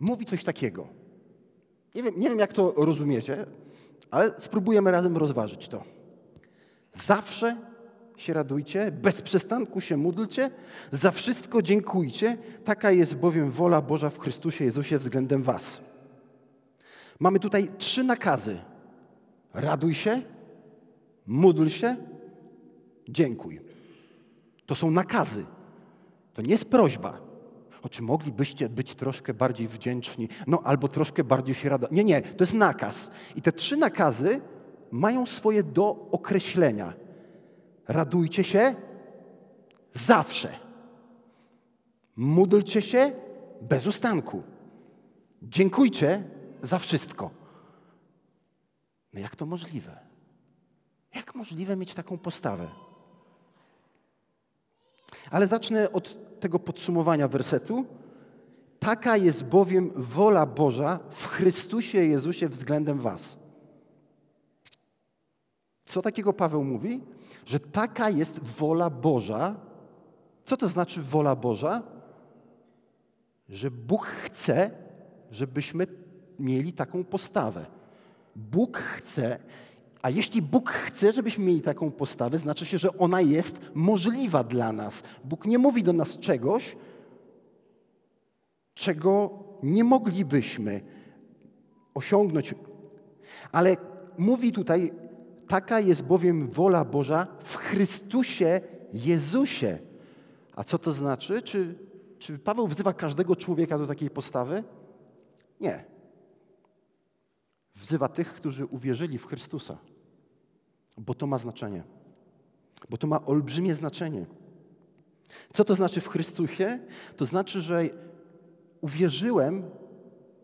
mówi 0.00 0.24
coś 0.24 0.44
takiego. 0.44 0.88
Nie 1.94 2.02
wiem, 2.02 2.14
nie 2.16 2.28
wiem 2.28 2.38
jak 2.38 2.52
to 2.52 2.74
rozumiecie, 2.76 3.46
ale 4.10 4.30
spróbujemy 4.38 4.90
razem 4.90 5.16
rozważyć 5.16 5.68
to. 5.68 5.84
Zawsze 6.94 7.56
się 8.16 8.32
radujcie, 8.32 8.92
bez 8.92 9.22
przestanku 9.22 9.80
się 9.80 9.96
módlcie, 9.96 10.50
za 10.90 11.10
wszystko 11.10 11.62
dziękujcie, 11.62 12.38
taka 12.64 12.90
jest 12.90 13.16
bowiem 13.16 13.50
wola 13.50 13.82
Boża 13.82 14.10
w 14.10 14.18
Chrystusie 14.18 14.64
Jezusie 14.64 14.98
względem 14.98 15.42
was. 15.42 15.80
Mamy 17.20 17.38
tutaj 17.38 17.68
trzy 17.78 18.04
nakazy. 18.04 18.58
Raduj 19.54 19.94
się, 19.94 20.22
módl 21.26 21.68
się, 21.68 21.96
dziękuj. 23.08 23.60
To 24.66 24.74
są 24.74 24.90
nakazy. 24.90 25.44
To 26.34 26.42
nie 26.42 26.50
jest 26.50 26.64
prośba. 26.64 27.20
O 27.82 27.88
czy 27.88 28.02
moglibyście 28.02 28.68
być 28.68 28.94
troszkę 28.94 29.34
bardziej 29.34 29.68
wdzięczni, 29.68 30.28
no 30.46 30.60
albo 30.64 30.88
troszkę 30.88 31.24
bardziej 31.24 31.54
się 31.54 31.68
radować. 31.68 31.96
Nie, 31.96 32.04
nie, 32.04 32.22
to 32.22 32.42
jest 32.44 32.54
nakaz. 32.54 33.10
I 33.36 33.42
te 33.42 33.52
trzy 33.52 33.76
nakazy 33.76 34.40
mają 34.90 35.26
swoje 35.26 35.62
do 35.62 36.08
określenia. 36.10 36.92
Radujcie 37.88 38.44
się 38.44 38.74
zawsze. 39.94 40.58
Módlcie 42.16 42.82
się 42.82 43.12
bez 43.62 43.86
ustanku. 43.86 44.42
Dziękujcie 45.42 46.24
za 46.62 46.78
wszystko. 46.78 47.30
No 49.12 49.20
jak 49.20 49.36
to 49.36 49.46
możliwe? 49.46 49.98
Jak 51.14 51.34
możliwe 51.34 51.76
mieć 51.76 51.94
taką 51.94 52.18
postawę? 52.18 52.68
Ale 55.30 55.46
zacznę 55.46 55.92
od 55.92 56.40
tego 56.40 56.58
podsumowania 56.58 57.28
wersetu. 57.28 57.86
Taka 58.78 59.16
jest 59.16 59.44
bowiem 59.44 59.90
wola 59.96 60.46
Boża 60.46 60.98
w 61.10 61.26
Chrystusie 61.26 61.98
Jezusie 61.98 62.48
względem 62.48 62.98
Was. 62.98 63.45
Co 65.96 66.02
takiego 66.02 66.32
Paweł 66.32 66.64
mówi? 66.64 67.00
Że 67.46 67.60
taka 67.60 68.10
jest 68.10 68.38
wola 68.38 68.90
Boża. 68.90 69.56
Co 70.44 70.56
to 70.56 70.68
znaczy 70.68 71.02
wola 71.02 71.36
Boża? 71.36 71.82
Że 73.48 73.70
Bóg 73.70 74.06
chce, 74.06 74.70
żebyśmy 75.30 75.86
mieli 76.38 76.72
taką 76.72 77.04
postawę. 77.04 77.66
Bóg 78.36 78.78
chce, 78.78 79.38
a 80.02 80.10
jeśli 80.10 80.42
Bóg 80.42 80.70
chce, 80.70 81.12
żebyśmy 81.12 81.44
mieli 81.44 81.62
taką 81.62 81.90
postawę, 81.90 82.38
znaczy 82.38 82.66
się, 82.66 82.78
że 82.78 82.98
ona 82.98 83.20
jest 83.20 83.60
możliwa 83.74 84.44
dla 84.44 84.72
nas. 84.72 85.02
Bóg 85.24 85.46
nie 85.46 85.58
mówi 85.58 85.82
do 85.82 85.92
nas 85.92 86.18
czegoś, 86.18 86.76
czego 88.74 89.30
nie 89.62 89.84
moglibyśmy 89.84 90.80
osiągnąć, 91.94 92.54
ale 93.52 93.76
mówi 94.18 94.52
tutaj 94.52 95.05
Taka 95.48 95.80
jest 95.80 96.02
bowiem 96.02 96.48
wola 96.48 96.84
Boża 96.84 97.26
w 97.42 97.56
Chrystusie 97.56 98.60
Jezusie. 98.92 99.78
A 100.56 100.64
co 100.64 100.78
to 100.78 100.92
znaczy? 100.92 101.42
Czy, 101.42 101.78
czy 102.18 102.38
Paweł 102.38 102.68
wzywa 102.68 102.92
każdego 102.92 103.36
człowieka 103.36 103.78
do 103.78 103.86
takiej 103.86 104.10
postawy? 104.10 104.64
Nie. 105.60 105.84
Wzywa 107.76 108.08
tych, 108.08 108.34
którzy 108.34 108.66
uwierzyli 108.66 109.18
w 109.18 109.26
Chrystusa, 109.26 109.78
bo 110.98 111.14
to 111.14 111.26
ma 111.26 111.38
znaczenie. 111.38 111.82
Bo 112.90 112.96
to 112.96 113.06
ma 113.06 113.26
olbrzymie 113.26 113.74
znaczenie. 113.74 114.26
Co 115.52 115.64
to 115.64 115.74
znaczy 115.74 116.00
w 116.00 116.08
Chrystusie? 116.08 116.78
To 117.16 117.24
znaczy, 117.24 117.60
że 117.60 117.88
uwierzyłem, 118.80 119.70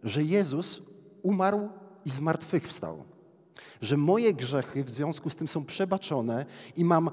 że 0.02 0.24
Jezus 0.24 0.82
umarł 1.22 1.68
i 2.04 2.10
zmartwychwstał 2.10 3.04
że 3.80 3.96
moje 3.96 4.34
grzechy 4.34 4.84
w 4.84 4.90
związku 4.90 5.30
z 5.30 5.36
tym 5.36 5.48
są 5.48 5.64
przebaczone 5.64 6.46
i 6.76 6.84
mam 6.84 7.10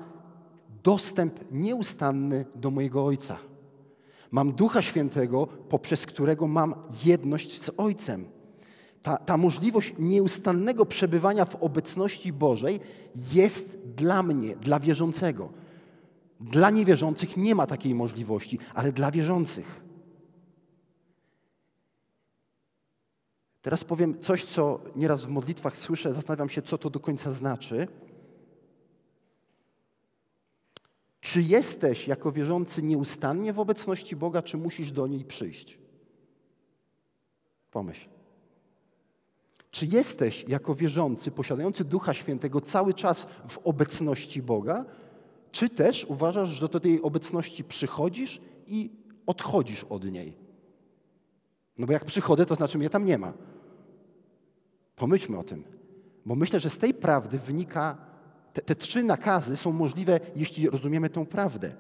dostęp 0.84 1.40
nieustanny 1.52 2.46
do 2.56 2.72
mojego 2.72 3.06
Ojca. 3.06 3.38
Mam 4.32 4.52
Ducha 4.52 4.82
Świętego, 4.82 5.48
poprzez 5.48 6.06
którego 6.06 6.48
mam 6.48 6.76
jedność 7.06 7.62
z 7.62 7.72
Ojcem. 7.78 8.26
Ta, 9.02 9.18
ta 9.18 9.38
możliwość 9.38 9.94
nieustannego 10.00 10.86
przebywania 10.86 11.46
w 11.46 11.56
obecności 11.56 12.34
Bożej 12.34 12.80
jest 13.34 13.78
dla 13.96 14.24
mnie, 14.24 14.56
dla 14.56 14.80
wierzącego. 14.80 15.50
Dla 16.40 16.70
niewierzących 16.70 17.38
nie 17.38 17.56
ma 17.56 17.68
takiej 17.68 17.96
możliwości, 17.96 18.60
ale 18.74 18.92
dla 18.92 19.12
wierzących. 19.12 19.89
Teraz 23.62 23.84
powiem 23.84 24.20
coś, 24.20 24.44
co 24.44 24.82
nieraz 24.96 25.26
w 25.26 25.30
modlitwach 25.30 25.78
słyszę, 25.78 26.14
zastanawiam 26.14 26.50
się, 26.50 26.62
co 26.62 26.78
to 26.78 26.90
do 26.90 27.00
końca 27.00 27.34
znaczy. 27.34 27.88
Czy 31.22 31.42
jesteś 31.42 32.08
jako 32.08 32.32
wierzący 32.32 32.84
nieustannie 32.84 33.54
w 33.54 33.60
obecności 33.60 34.16
Boga, 34.16 34.42
czy 34.42 34.58
musisz 34.58 34.92
do 34.92 35.08
niej 35.08 35.26
przyjść? 35.26 35.80
Pomyśl. 37.72 38.10
Czy 39.72 39.86
jesteś 39.86 40.46
jako 40.48 40.76
wierzący, 40.76 41.32
posiadający 41.32 41.84
Ducha 41.84 42.14
Świętego 42.14 42.62
cały 42.62 42.94
czas 42.94 43.28
w 43.48 43.58
obecności 43.58 44.42
Boga, 44.42 44.86
czy 45.52 45.70
też 45.70 46.06
uważasz, 46.06 46.50
że 46.50 46.70
do 46.70 46.80
tej 46.80 47.02
obecności 47.02 47.64
przychodzisz 47.64 48.42
i 48.68 48.92
odchodzisz 49.26 49.84
od 49.84 50.06
niej? 50.06 50.49
No 51.80 51.88
bo 51.88 51.94
jak 51.94 52.06
przychodzę, 52.06 52.46
to 52.46 52.56
znaczy 52.56 52.78
mnie 52.78 52.90
tam 52.90 53.06
nie 53.06 53.18
ma. 53.18 53.34
Pomyślmy 54.96 55.38
o 55.38 55.44
tym, 55.44 55.64
bo 56.26 56.36
myślę, 56.36 56.60
że 56.60 56.70
z 56.70 56.78
tej 56.78 56.94
prawdy 56.94 57.40
wynika, 57.40 57.98
te, 58.54 58.62
te 58.62 58.76
trzy 58.76 59.04
nakazy 59.04 59.58
są 59.58 59.72
możliwe, 59.72 60.20
jeśli 60.36 60.70
rozumiemy 60.70 61.10
tą 61.10 61.26
prawdę. 61.26 61.76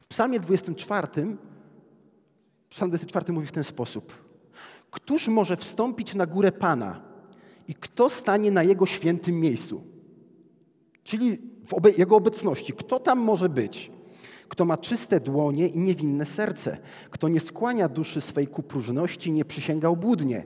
W 0.00 0.06
Psalmie 0.06 0.40
24, 0.40 1.06
Psalm 2.68 2.90
24 2.90 3.32
mówi 3.32 3.46
w 3.46 3.52
ten 3.52 3.64
sposób: 3.64 4.14
Któż 4.90 5.28
może 5.28 5.56
wstąpić 5.56 6.14
na 6.14 6.26
górę 6.26 6.52
Pana 6.52 7.02
i 7.68 7.74
kto 7.74 8.10
stanie 8.10 8.50
na 8.50 8.62
Jego 8.62 8.86
świętym 8.86 9.40
miejscu? 9.40 9.84
Czyli 11.04 11.38
w 11.66 11.98
Jego 11.98 12.16
obecności. 12.16 12.72
Kto 12.72 13.00
tam 13.00 13.18
może 13.18 13.48
być? 13.48 13.99
Kto 14.50 14.64
ma 14.64 14.76
czyste 14.76 15.20
dłonie 15.20 15.66
i 15.68 15.78
niewinne 15.78 16.26
serce, 16.26 16.78
kto 17.10 17.28
nie 17.28 17.40
skłania 17.40 17.88
duszy 17.88 18.20
swej 18.20 18.46
ku 18.46 18.62
próżności, 18.62 19.32
nie 19.32 19.44
przysięga 19.44 19.88
obłudnie 19.88 20.44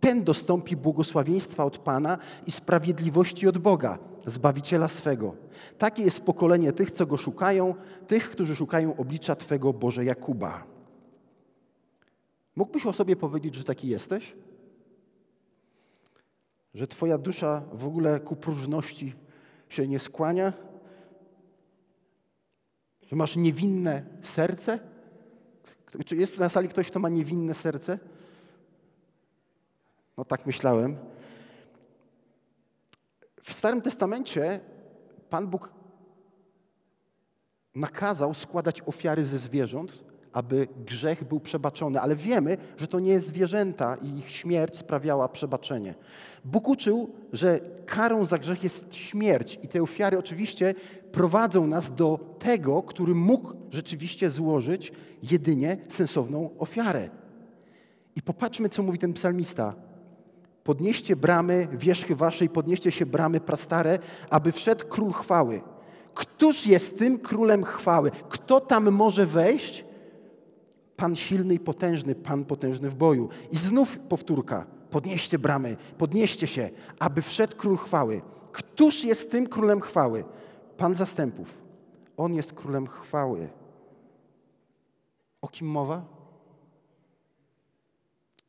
ten 0.00 0.24
dostąpi 0.24 0.76
błogosławieństwa 0.76 1.64
od 1.64 1.78
Pana 1.78 2.18
i 2.46 2.50
sprawiedliwości 2.50 3.48
od 3.48 3.58
Boga, 3.58 3.98
Zbawiciela 4.26 4.88
swego. 4.88 5.34
Takie 5.78 6.02
jest 6.02 6.20
pokolenie 6.20 6.72
tych, 6.72 6.90
co 6.90 7.06
Go 7.06 7.16
szukają, 7.16 7.74
tych, 8.06 8.30
którzy 8.30 8.56
szukają 8.56 8.96
oblicza 8.96 9.36
Twego 9.36 9.72
Boże 9.72 10.04
Jakuba. 10.04 10.64
Mógłbyś 12.56 12.86
o 12.86 12.92
sobie 12.92 13.16
powiedzieć, 13.16 13.54
że 13.54 13.64
taki 13.64 13.88
jesteś? 13.88 14.36
że 16.76 16.86
Twoja 16.86 17.18
dusza 17.18 17.62
w 17.72 17.86
ogóle 17.86 18.20
ku 18.20 18.36
próżności 18.36 19.14
się 19.68 19.88
nie 19.88 20.00
skłania? 20.00 20.52
Że 23.06 23.16
masz 23.16 23.36
niewinne 23.36 24.02
serce? 24.22 24.78
Czy 26.04 26.16
jest 26.16 26.34
tu 26.34 26.40
na 26.40 26.48
sali 26.48 26.68
ktoś, 26.68 26.90
kto 26.90 26.98
ma 26.98 27.08
niewinne 27.08 27.54
serce? 27.54 27.98
No 30.16 30.24
tak 30.24 30.46
myślałem. 30.46 30.96
W 33.42 33.52
Starym 33.52 33.82
Testamencie 33.82 34.60
Pan 35.30 35.46
Bóg 35.46 35.72
nakazał 37.74 38.34
składać 38.34 38.82
ofiary 38.86 39.24
ze 39.24 39.38
zwierząt, 39.38 40.04
aby 40.36 40.68
grzech 40.86 41.24
był 41.24 41.40
przebaczony, 41.40 42.00
ale 42.00 42.16
wiemy, 42.16 42.56
że 42.76 42.88
to 42.88 43.00
nie 43.00 43.10
jest 43.10 43.26
zwierzęta 43.26 43.96
i 44.02 44.18
ich 44.18 44.30
śmierć 44.30 44.76
sprawiała 44.76 45.28
przebaczenie. 45.28 45.94
Bóg 46.44 46.68
uczył, 46.68 47.10
że 47.32 47.60
karą 47.86 48.24
za 48.24 48.38
grzech 48.38 48.64
jest 48.64 48.94
śmierć 48.94 49.58
i 49.62 49.68
te 49.68 49.82
ofiary 49.82 50.18
oczywiście 50.18 50.74
prowadzą 51.12 51.66
nas 51.66 51.94
do 51.94 52.36
tego, 52.38 52.82
który 52.82 53.14
mógł 53.14 53.52
rzeczywiście 53.70 54.30
złożyć 54.30 54.92
jedynie 55.22 55.76
sensowną 55.88 56.50
ofiarę. 56.58 57.08
I 58.16 58.22
popatrzmy, 58.22 58.68
co 58.68 58.82
mówi 58.82 58.98
ten 58.98 59.12
psalmista. 59.12 59.74
Podnieście 60.64 61.16
bramy 61.16 61.68
wierzchy 61.72 62.16
waszej, 62.16 62.48
podnieście 62.48 62.92
się 62.92 63.06
bramy 63.06 63.40
prastare, 63.40 63.98
aby 64.30 64.52
wszedł 64.52 64.86
król 64.88 65.12
chwały. 65.12 65.60
Któż 66.14 66.66
jest 66.66 66.98
tym 66.98 67.18
królem 67.18 67.64
chwały? 67.64 68.10
Kto 68.28 68.60
tam 68.60 68.90
może 68.90 69.26
wejść? 69.26 69.85
Pan 70.96 71.16
silny 71.16 71.54
i 71.54 71.60
potężny, 71.60 72.14
Pan 72.14 72.44
potężny 72.44 72.90
w 72.90 72.94
boju. 72.94 73.28
I 73.50 73.58
znów 73.58 73.98
powtórka. 73.98 74.66
Podnieście 74.90 75.38
bramy, 75.38 75.76
podnieście 75.98 76.46
się, 76.46 76.70
aby 76.98 77.22
wszedł 77.22 77.56
król 77.56 77.76
chwały. 77.76 78.22
Któż 78.52 79.04
jest 79.04 79.30
tym 79.30 79.46
królem 79.46 79.80
chwały? 79.80 80.24
Pan 80.76 80.94
zastępów. 80.94 81.62
On 82.16 82.34
jest 82.34 82.52
królem 82.52 82.86
chwały. 82.86 83.48
O 85.40 85.48
kim 85.48 85.66
mowa? 85.66 86.04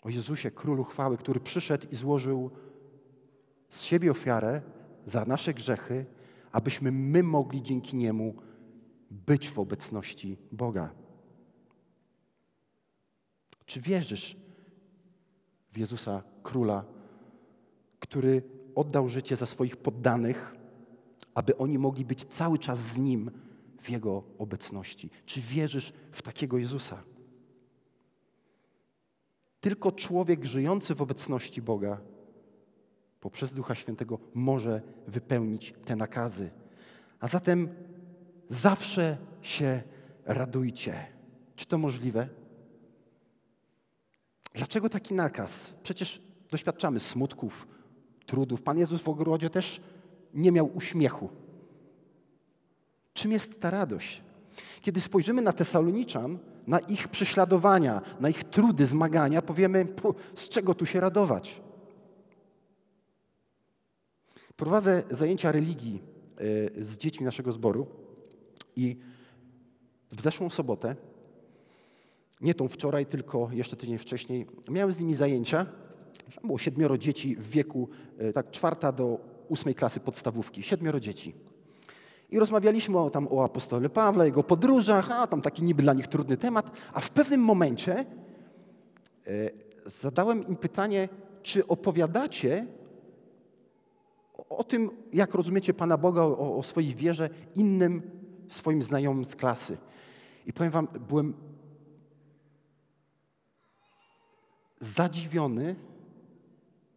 O 0.01 0.09
Jezusie, 0.09 0.51
królu 0.51 0.83
chwały, 0.83 1.17
który 1.17 1.39
przyszedł 1.39 1.87
i 1.91 1.95
złożył 1.95 2.51
z 3.69 3.81
siebie 3.81 4.11
ofiarę 4.11 4.61
za 5.05 5.25
nasze 5.25 5.53
grzechy, 5.53 6.05
abyśmy 6.51 6.91
my 6.91 7.23
mogli 7.23 7.63
dzięki 7.63 7.97
niemu 7.97 8.35
być 9.11 9.49
w 9.49 9.59
obecności 9.59 10.37
Boga. 10.51 10.89
Czy 13.67 13.81
wierzysz 13.81 14.37
w 15.71 15.77
Jezusa 15.77 16.23
Króla, 16.43 16.85
który 17.99 18.43
oddał 18.75 19.09
życie 19.09 19.35
za 19.35 19.45
swoich 19.45 19.77
poddanych, 19.77 20.55
aby 21.33 21.57
oni 21.57 21.77
mogli 21.79 22.05
być 22.05 22.25
cały 22.25 22.59
czas 22.59 22.79
z 22.79 22.97
Nim 22.97 23.31
w 23.81 23.89
Jego 23.89 24.23
obecności? 24.37 25.09
Czy 25.25 25.41
wierzysz 25.41 25.93
w 26.11 26.21
takiego 26.21 26.57
Jezusa? 26.57 27.03
Tylko 29.61 29.91
człowiek 29.91 30.45
żyjący 30.45 30.95
w 30.95 31.01
obecności 31.01 31.61
Boga 31.61 32.01
poprzez 33.19 33.53
Ducha 33.53 33.75
Świętego 33.75 34.19
może 34.33 34.81
wypełnić 35.07 35.73
te 35.85 35.95
nakazy. 35.95 36.49
A 37.19 37.27
zatem 37.27 37.69
zawsze 38.49 39.17
się 39.41 39.83
radujcie. 40.25 41.05
Czy 41.55 41.65
to 41.65 41.77
możliwe? 41.77 42.29
Dlaczego 44.57 44.89
taki 44.89 45.13
nakaz? 45.13 45.73
Przecież 45.83 46.21
doświadczamy 46.51 46.99
smutków, 46.99 47.67
trudów. 48.25 48.61
Pan 48.61 48.77
Jezus 48.77 49.01
w 49.01 49.09
ogrodzie 49.09 49.49
też 49.49 49.81
nie 50.33 50.51
miał 50.51 50.75
uśmiechu. 50.75 51.29
Czym 53.13 53.31
jest 53.31 53.59
ta 53.59 53.69
radość? 53.69 54.21
Kiedy 54.81 55.01
spojrzymy 55.01 55.41
na 55.41 55.53
Tesaloniczan, 55.53 56.39
na 56.67 56.79
ich 56.79 57.07
prześladowania, 57.07 58.01
na 58.19 58.29
ich 58.29 58.43
trudy, 58.43 58.85
zmagania, 58.85 59.41
powiemy, 59.41 59.87
z 60.35 60.49
czego 60.49 60.75
tu 60.75 60.85
się 60.85 60.99
radować? 60.99 61.61
Prowadzę 64.55 65.03
zajęcia 65.11 65.51
religii 65.51 66.01
e, 66.77 66.83
z 66.83 66.97
dziećmi 66.97 67.25
naszego 67.25 67.51
zboru 67.51 67.87
i 68.75 68.97
w 70.11 70.21
zeszłą 70.21 70.49
sobotę 70.49 70.95
nie 72.41 72.53
tą 72.53 72.67
wczoraj, 72.67 73.05
tylko 73.05 73.49
jeszcze 73.51 73.75
tydzień 73.75 73.97
wcześniej, 73.97 74.47
miałem 74.69 74.93
z 74.93 74.99
nimi 74.99 75.15
zajęcia. 75.15 75.65
Było 76.43 76.57
siedmioro 76.57 76.97
dzieci 76.97 77.35
w 77.35 77.49
wieku 77.49 77.89
e, 78.17 78.33
tak 78.33 78.51
czwarta 78.51 78.91
do 78.91 79.19
ósmej 79.47 79.75
klasy 79.75 79.99
podstawówki. 79.99 80.63
Siedmioro 80.63 80.99
dzieci. 80.99 81.35
I 82.29 82.39
rozmawialiśmy 82.39 82.99
o, 82.99 83.09
tam 83.09 83.27
o 83.31 83.43
apostole 83.43 83.89
Pawle, 83.89 84.25
jego 84.25 84.43
podróżach, 84.43 85.11
a 85.11 85.27
tam 85.27 85.41
taki 85.41 85.63
niby 85.63 85.83
dla 85.83 85.93
nich 85.93 86.07
trudny 86.07 86.37
temat, 86.37 86.71
a 86.93 86.99
w 86.99 87.09
pewnym 87.09 87.41
momencie 87.41 87.95
e, 87.95 88.05
zadałem 89.85 90.47
im 90.47 90.55
pytanie, 90.55 91.09
czy 91.43 91.67
opowiadacie 91.67 92.67
o, 94.37 94.57
o 94.57 94.63
tym, 94.63 94.89
jak 95.13 95.33
rozumiecie 95.33 95.73
Pana 95.73 95.97
Boga, 95.97 96.21
o, 96.21 96.57
o 96.57 96.63
swojej 96.63 96.95
wierze 96.95 97.29
innym 97.55 98.01
swoim 98.47 98.81
znajomym 98.81 99.25
z 99.25 99.35
klasy. 99.35 99.77
I 100.45 100.53
powiem 100.53 100.71
wam, 100.71 100.87
byłem 101.09 101.33
zadziwiony 104.79 105.75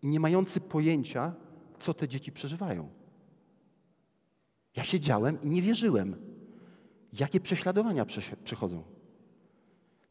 i 0.03 0.07
nie 0.07 0.21
mający 0.21 0.61
pojęcia, 0.61 1.35
co 1.79 1.95
te 1.95 2.09
dzieci 2.09 2.33
przeżywają. 2.33 2.89
Ja 4.77 4.85
siedziałem 4.85 5.43
i 5.43 5.49
nie 5.49 5.63
wierzyłem, 5.63 6.17
jakie 7.13 7.41
prześladowania 7.41 8.07
przechodzą. 8.45 8.83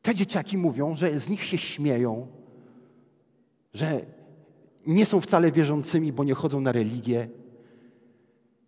Te 0.02 0.16
dzieciaki 0.16 0.58
mówią, 0.58 0.96
że 0.96 1.20
z 1.20 1.30
nich 1.30 1.44
się 1.44 1.58
śmieją, 1.58 2.28
że 3.74 4.06
nie 4.88 5.06
są 5.06 5.22
wcale 5.22 5.52
wierzącymi, 5.52 6.14
bo 6.14 6.24
nie 6.24 6.34
chodzą 6.34 6.62
na 6.62 6.72
religię, 6.72 7.30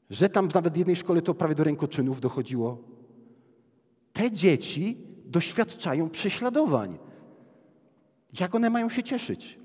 że 0.09 0.29
tam 0.29 0.47
nawet 0.53 0.73
w 0.73 0.77
jednej 0.77 0.95
szkole 0.95 1.21
to 1.21 1.33
prawie 1.33 1.55
do 1.55 1.63
rękoczynów 1.63 2.21
dochodziło. 2.21 2.77
Te 4.13 4.31
dzieci 4.31 4.97
doświadczają 5.25 6.09
prześladowań. 6.09 6.97
Jak 8.39 8.55
one 8.55 8.69
mają 8.69 8.89
się 8.89 9.03
cieszyć? 9.03 9.59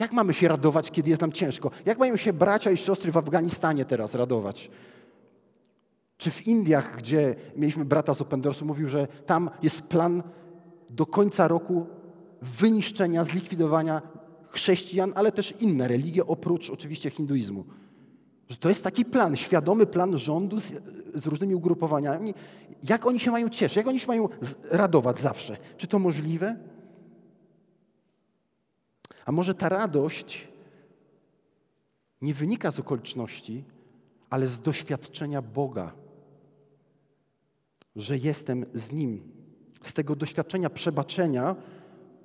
Jak 0.00 0.12
mamy 0.12 0.34
się 0.34 0.48
radować, 0.48 0.90
kiedy 0.90 1.10
jest 1.10 1.22
nam 1.22 1.32
ciężko? 1.32 1.70
Jak 1.86 1.98
mają 1.98 2.16
się 2.16 2.32
bracia 2.32 2.70
i 2.70 2.76
siostry 2.76 3.12
w 3.12 3.16
Afganistanie 3.16 3.84
teraz 3.84 4.14
radować? 4.14 4.70
Czy 6.16 6.30
w 6.30 6.46
Indiach, 6.46 6.96
gdzie 6.96 7.34
mieliśmy 7.56 7.84
brata 7.84 8.14
z 8.14 8.20
Open 8.20 8.40
Doorsu, 8.40 8.66
mówił, 8.66 8.88
że 8.88 9.08
tam 9.26 9.50
jest 9.62 9.82
plan 9.82 10.22
do 10.90 11.06
końca 11.06 11.48
roku 11.48 11.86
wyniszczenia, 12.42 13.24
zlikwidowania 13.24 14.02
chrześcijan, 14.48 15.12
ale 15.14 15.32
też 15.32 15.54
inne 15.60 15.88
religie, 15.88 16.26
oprócz 16.26 16.70
oczywiście 16.70 17.10
hinduizmu. 17.10 17.64
Że 18.48 18.56
to 18.56 18.68
jest 18.68 18.84
taki 18.84 19.04
plan, 19.04 19.36
świadomy 19.36 19.86
plan 19.86 20.18
rządu 20.18 20.60
z, 20.60 20.72
z 21.14 21.26
różnymi 21.26 21.54
ugrupowaniami. 21.54 22.34
Jak 22.88 23.06
oni 23.06 23.20
się 23.20 23.30
mają 23.30 23.48
cieszyć? 23.48 23.76
Jak 23.76 23.86
oni 23.86 24.00
się 24.00 24.06
mają 24.06 24.28
radować 24.70 25.18
zawsze? 25.18 25.56
Czy 25.76 25.86
to 25.86 25.98
możliwe? 25.98 26.56
A 29.28 29.32
może 29.32 29.54
ta 29.54 29.68
radość 29.68 30.48
nie 32.22 32.34
wynika 32.34 32.70
z 32.70 32.80
okoliczności, 32.80 33.64
ale 34.30 34.46
z 34.46 34.60
doświadczenia 34.60 35.42
Boga, 35.42 35.92
że 37.96 38.18
jestem 38.18 38.64
z 38.74 38.92
Nim. 38.92 39.32
Z 39.82 39.92
tego 39.92 40.16
doświadczenia 40.16 40.70
przebaczenia, 40.70 41.56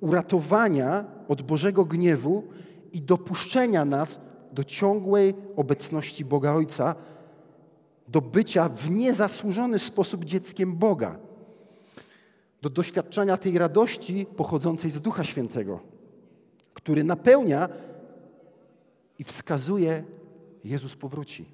uratowania 0.00 1.04
od 1.28 1.42
Bożego 1.42 1.84
gniewu 1.84 2.48
i 2.92 3.02
dopuszczenia 3.02 3.84
nas 3.84 4.20
do 4.52 4.64
ciągłej 4.64 5.34
obecności 5.56 6.24
Boga 6.24 6.52
Ojca, 6.52 6.94
do 8.08 8.20
bycia 8.20 8.68
w 8.68 8.90
niezasłużony 8.90 9.78
sposób 9.78 10.24
dzieckiem 10.24 10.76
Boga, 10.76 11.18
do 12.62 12.70
doświadczenia 12.70 13.36
tej 13.36 13.58
radości 13.58 14.26
pochodzącej 14.36 14.90
z 14.90 15.00
Ducha 15.00 15.24
Świętego 15.24 15.93
który 16.84 17.04
napełnia 17.04 17.68
i 19.18 19.24
wskazuje, 19.24 20.04
Jezus 20.64 20.96
powróci. 20.96 21.44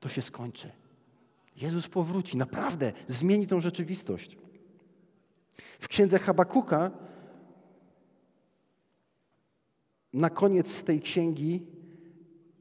To 0.00 0.08
się 0.08 0.22
skończy. 0.22 0.70
Jezus 1.56 1.88
powróci, 1.88 2.36
naprawdę 2.36 2.92
zmieni 3.08 3.46
tą 3.46 3.60
rzeczywistość. 3.60 4.36
W 5.80 5.88
księdze 5.88 6.18
Habakuka 6.18 6.90
na 10.12 10.30
koniec 10.30 10.84
tej 10.84 11.00
księgi, 11.00 11.62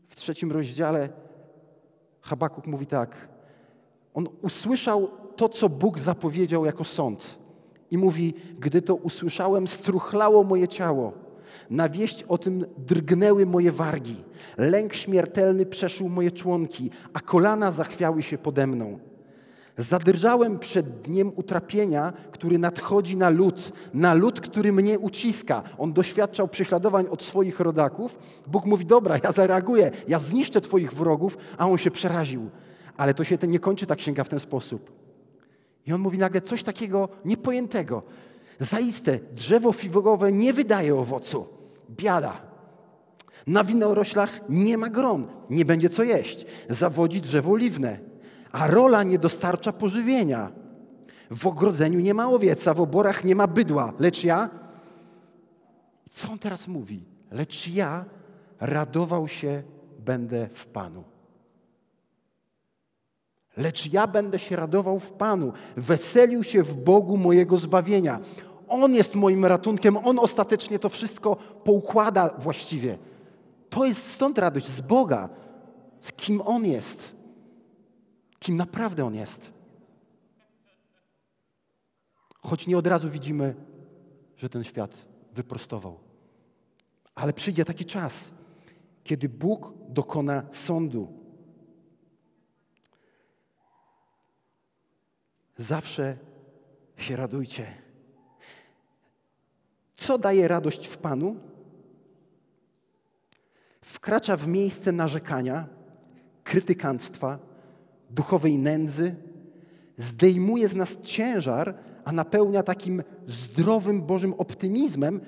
w 0.08 0.16
trzecim 0.16 0.52
rozdziale, 0.52 1.10
Habakuk 2.22 2.68
mówi 2.68 2.86
tak. 2.86 3.30
On 4.14 4.28
usłyszał 4.42 5.12
to, 5.36 5.50
co 5.50 5.70
Bóg 5.70 6.00
zapowiedział 6.00 6.66
jako 6.66 6.84
sąd. 6.84 7.40
I 7.92 7.98
mówi, 7.98 8.34
gdy 8.60 8.82
to 8.82 8.96
usłyszałem, 8.96 9.68
struchlało 9.68 10.44
moje 10.44 10.68
ciało 10.68 11.29
Na 11.70 11.90
wieść 11.90 12.24
o 12.24 12.38
tym 12.38 12.66
drgnęły 12.78 13.46
moje 13.46 13.72
wargi. 13.72 14.24
Lęk 14.58 14.94
śmiertelny 14.94 15.66
przeszył 15.66 16.10
moje 16.10 16.32
członki, 16.32 16.90
a 17.14 17.20
kolana 17.20 17.72
zachwiały 17.72 18.24
się 18.24 18.38
pode 18.38 18.68
mną. 18.68 19.00
Zadrżałem 19.78 20.60
przed 20.60 21.02
dniem 21.02 21.32
utrapienia, 21.36 22.14
który 22.32 22.60
nadchodzi 22.60 23.18
na 23.18 23.30
lud, 23.30 23.72
na 23.94 24.14
lud, 24.14 24.42
który 24.42 24.74
mnie 24.74 25.00
uciska. 25.00 25.64
On 25.78 25.94
doświadczał 25.94 26.48
prześladowań 26.48 27.06
od 27.10 27.24
swoich 27.24 27.60
rodaków. 27.60 28.20
Bóg 28.48 28.66
mówi: 28.66 28.86
Dobra, 28.86 29.20
ja 29.24 29.32
zareaguję, 29.32 29.92
ja 30.08 30.20
zniszczę 30.20 30.62
Twoich 30.62 30.94
wrogów, 30.94 31.38
a 31.58 31.68
on 31.68 31.78
się 31.78 31.92
przeraził. 31.92 32.50
Ale 32.98 33.14
to 33.14 33.24
się 33.24 33.38
nie 33.48 33.60
kończy 33.60 33.86
ta 33.86 33.96
księga 33.96 34.24
w 34.24 34.30
ten 34.30 34.40
sposób. 34.40 34.92
I 35.86 35.94
on 35.94 36.02
mówi 36.02 36.18
nagle 36.18 36.42
coś 36.42 36.64
takiego 36.64 37.10
niepojętego. 37.26 38.04
Zaiste, 38.60 39.20
drzewo 39.36 39.72
figowe 39.72 40.32
nie 40.32 40.54
wydaje 40.54 40.96
owocu. 40.96 41.59
Biada. 41.90 42.42
Na 43.48 43.64
winoroślach 43.64 44.40
nie 44.50 44.78
ma 44.78 44.90
gron, 44.90 45.28
nie 45.50 45.66
będzie 45.66 45.90
co 45.90 46.04
jeść. 46.04 46.46
Zawodzi 46.70 47.22
drzewo 47.22 47.52
oliwne, 47.52 48.00
a 48.52 48.68
rola 48.68 49.04
nie 49.04 49.20
dostarcza 49.20 49.74
pożywienia. 49.74 50.52
W 51.32 51.48
ogrodzeniu 51.48 52.00
nie 52.00 52.14
ma 52.14 52.30
owieca, 52.30 52.74
w 52.74 52.82
oborach 52.82 53.24
nie 53.24 53.36
ma 53.36 53.48
bydła, 53.48 53.94
lecz 54.00 54.24
ja. 54.24 54.50
Co 56.10 56.32
on 56.32 56.40
teraz 56.40 56.68
mówi? 56.68 57.06
Lecz 57.32 57.68
ja 57.68 58.06
radował 58.60 59.28
się 59.28 59.64
będę 60.00 60.50
w 60.54 60.66
Panu. 60.66 61.04
Lecz 63.58 63.94
ja 63.94 64.08
będę 64.08 64.40
się 64.40 64.56
radował 64.56 65.00
w 65.00 65.12
Panu, 65.12 65.54
weselił 65.78 66.44
się 66.44 66.64
w 66.64 66.76
Bogu 66.76 67.18
mojego 67.18 67.58
zbawienia. 67.58 68.20
On 68.70 68.96
jest 68.96 69.16
moim 69.16 69.46
ratunkiem, 69.46 69.98
On 69.98 70.20
ostatecznie 70.20 70.80
to 70.80 70.90
wszystko 70.90 71.36
poukłada 71.64 72.30
właściwie. 72.38 72.98
To 73.70 73.86
jest 73.86 74.12
stąd 74.12 74.38
radość 74.38 74.68
z 74.68 74.82
Boga, 74.82 75.30
z 76.00 76.12
kim 76.12 76.42
On 76.46 76.66
jest, 76.66 77.16
kim 78.40 78.58
naprawdę 78.58 79.06
On 79.06 79.16
jest. 79.16 79.52
Choć 82.42 82.68
nie 82.68 82.78
od 82.78 82.88
razu 82.88 83.10
widzimy, 83.10 83.56
że 84.38 84.50
ten 84.50 84.64
świat 84.64 85.06
wyprostował. 85.34 86.00
Ale 87.16 87.34
przyjdzie 87.34 87.66
taki 87.66 87.86
czas, 87.86 88.32
kiedy 89.04 89.30
Bóg 89.30 89.74
dokona 89.90 90.44
sądu. 90.52 91.14
Zawsze 95.58 96.18
się 96.98 97.16
radujcie. 97.16 97.89
Co 100.00 100.18
daje 100.18 100.48
radość 100.48 100.88
w 100.88 100.98
Panu? 100.98 101.36
Wkracza 103.82 104.38
w 104.38 104.48
miejsce 104.48 104.92
narzekania, 104.92 105.68
krytykanstwa, 106.44 107.40
duchowej 108.10 108.58
nędzy, 108.58 109.16
zdejmuje 109.98 110.68
z 110.68 110.76
nas 110.76 110.98
ciężar, 111.02 111.78
a 112.06 112.12
napełnia 112.12 112.64
takim 112.64 113.04
zdrowym 113.28 114.02
Bożym 114.02 114.34
optymizmem, 114.34 115.22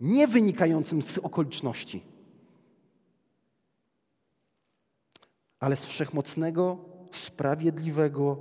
nie 0.00 0.28
wynikającym 0.28 1.02
z 1.02 1.18
okoliczności, 1.18 2.04
ale 5.60 5.76
z 5.76 5.84
wszechmocnego, 5.84 6.78
sprawiedliwego 7.10 8.36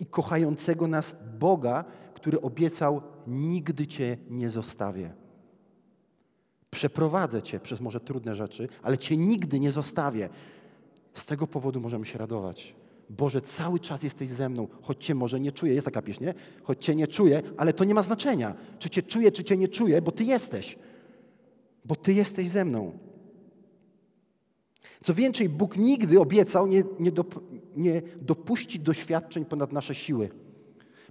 i 0.00 0.06
kochającego 0.06 0.88
nas 0.88 1.16
Boga, 1.38 1.84
który 2.22 2.40
obiecał: 2.40 3.02
Nigdy 3.26 3.86
Cię 3.86 4.16
nie 4.30 4.50
zostawię. 4.50 5.12
Przeprowadzę 6.70 7.42
Cię 7.42 7.60
przez 7.60 7.80
może 7.80 8.00
trudne 8.00 8.36
rzeczy, 8.36 8.68
ale 8.82 8.98
Cię 8.98 9.16
nigdy 9.16 9.60
nie 9.60 9.70
zostawię. 9.70 10.28
Z 11.14 11.26
tego 11.26 11.46
powodu 11.46 11.80
możemy 11.80 12.06
się 12.06 12.18
radować. 12.18 12.74
Boże, 13.10 13.40
cały 13.40 13.80
czas 13.80 14.02
jesteś 14.02 14.28
ze 14.28 14.48
mną, 14.48 14.68
choć 14.82 15.04
Cię 15.04 15.14
może 15.14 15.40
nie 15.40 15.52
czuję. 15.52 15.74
Jest 15.74 15.84
taka 15.84 16.02
pieśń, 16.02 16.24
nie? 16.24 16.34
Choć 16.62 16.84
Cię 16.84 16.94
nie 16.94 17.06
czuję, 17.06 17.42
ale 17.56 17.72
to 17.72 17.84
nie 17.84 17.94
ma 17.94 18.02
znaczenia. 18.02 18.54
Czy 18.78 18.90
Cię 18.90 19.02
czuję, 19.02 19.32
czy 19.32 19.44
Cię 19.44 19.56
nie 19.56 19.68
czuję, 19.68 20.02
bo 20.02 20.12
Ty 20.12 20.24
jesteś. 20.24 20.78
Bo 21.84 21.96
Ty 21.96 22.12
jesteś 22.12 22.48
ze 22.48 22.64
mną. 22.64 22.98
Co 25.02 25.14
więcej, 25.14 25.48
Bóg 25.48 25.76
nigdy 25.76 26.20
obiecał 26.20 26.66
nie, 26.66 26.84
nie, 27.00 27.12
dop, 27.12 27.40
nie 27.76 28.02
dopuścić 28.20 28.82
doświadczeń 28.82 29.44
ponad 29.44 29.72
nasze 29.72 29.94
siły. 29.94 30.41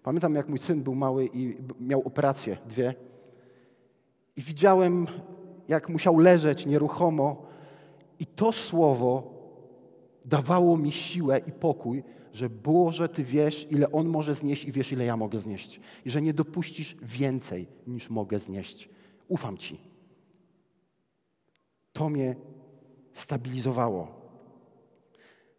Pamiętam, 0.04 0.36
jak 0.36 0.50
mój 0.50 0.58
syn 0.58 0.84
był 0.84 0.96
mały 0.96 1.30
i 1.34 1.58
miał 1.80 2.02
operację, 2.02 2.58
dwie. 2.66 2.94
I 4.36 4.42
widziałem, 4.42 5.08
jak 5.68 5.90
musiał 5.90 6.18
leżeć 6.18 6.66
nieruchomo, 6.66 7.46
i 8.20 8.26
to 8.26 8.52
słowo 8.52 9.34
dawało 10.26 10.78
mi 10.78 10.92
siłę 10.92 11.42
i 11.48 11.52
pokój, 11.52 12.04
że 12.34 12.50
Boże, 12.50 13.10
Ty 13.10 13.24
wiesz, 13.24 13.68
ile 13.72 13.92
On 13.92 14.08
może 14.08 14.34
znieść 14.34 14.66
i 14.66 14.72
wiesz, 14.72 14.92
ile 14.92 15.06
ja 15.06 15.18
mogę 15.18 15.40
znieść. 15.40 15.80
I 16.06 16.10
że 16.10 16.22
nie 16.22 16.34
dopuścisz 16.34 16.98
więcej, 17.02 17.68
niż 17.88 18.10
mogę 18.10 18.40
znieść. 18.40 18.90
Ufam 19.28 19.58
Ci. 19.58 19.78
To 21.94 22.10
mnie 22.10 22.36
stabilizowało. 23.14 24.22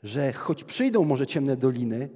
Że 0.02 0.32
choć 0.32 0.64
przyjdą 0.64 1.04
może 1.04 1.26
ciemne 1.26 1.56
doliny, 1.56 2.08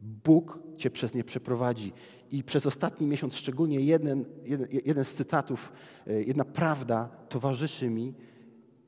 Bóg 0.00 0.67
Cię 0.78 0.90
przez 0.90 1.14
nie 1.14 1.24
przeprowadzi. 1.24 1.92
I 2.30 2.44
przez 2.44 2.66
ostatni 2.66 3.06
miesiąc 3.06 3.34
szczególnie 3.34 3.80
jeden, 3.80 4.24
jeden, 4.44 4.68
jeden 4.84 5.04
z 5.04 5.14
cytatów, 5.14 5.72
e, 6.06 6.22
jedna 6.22 6.44
prawda 6.44 7.08
towarzyszy 7.28 7.90
mi 7.90 8.14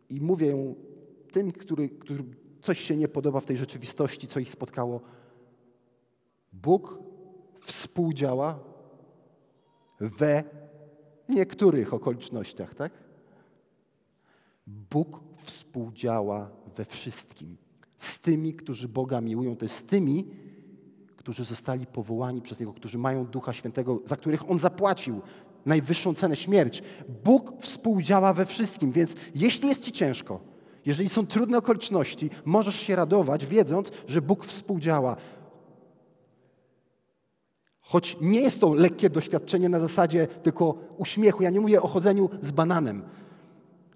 i 0.09 0.21
mówię 0.21 0.75
tym, 1.33 1.53
który, 1.53 1.89
który 1.89 2.25
coś 2.61 2.81
się 2.81 2.97
nie 2.97 3.09
podoba 3.09 3.41
w 3.41 3.47
tej 3.47 3.57
rzeczywistości, 3.57 4.27
co 4.27 4.41
ich 4.41 4.51
spotkało. 4.51 5.01
Bóg 6.53 6.99
współdziała 7.61 8.59
we 10.01 10.45
niektórych 11.29 11.95
okolicznościach, 11.95 12.75
tak? 12.75 12.93
Bóg 14.67 15.21
współdziała 15.43 16.51
we 16.77 16.85
wszystkim. 16.85 17.57
Z 17.97 18.21
tymi, 18.21 18.55
którzy 18.55 18.89
Boga 18.89 19.21
miłują, 19.21 19.57
to 19.57 19.65
jest 19.65 19.77
z 19.77 19.83
tymi, 19.83 20.29
którzy 21.21 21.45
zostali 21.45 21.87
powołani 21.87 22.43
przez 22.43 22.61
Niego, 22.61 22.73
którzy 22.73 22.99
mają 22.99 23.27
Ducha 23.27 23.53
Świętego, 23.53 24.01
za 24.05 24.17
których 24.17 24.51
On 24.51 24.59
zapłacił 24.59 25.21
najwyższą 25.67 26.15
cenę 26.15 26.37
śmierć. 26.37 26.83
Bóg 27.25 27.53
współdziała 27.61 28.33
we 28.33 28.47
wszystkim, 28.47 28.93
więc 28.93 29.17
jeśli 29.35 29.69
jest 29.69 29.85
Ci 29.85 29.93
ciężko, 29.93 30.41
jeżeli 30.87 31.09
są 31.09 31.27
trudne 31.27 31.59
okoliczności, 31.59 32.31
możesz 32.45 32.81
się 32.81 32.97
radować, 32.97 33.47
wiedząc, 33.47 33.91
że 34.07 34.23
Bóg 34.23 34.47
współdziała. 34.47 35.17
Choć 37.81 38.17
nie 38.21 38.41
jest 38.41 38.61
to 38.61 38.75
lekkie 38.75 39.11
doświadczenie 39.11 39.69
na 39.69 39.81
zasadzie 39.81 40.27
tylko 40.27 40.79
uśmiechu. 40.97 41.43
Ja 41.43 41.51
nie 41.51 41.61
mówię 41.61 41.83
o 41.83 41.89
chodzeniu 41.89 42.31
z 42.43 42.51
bananem, 42.51 43.03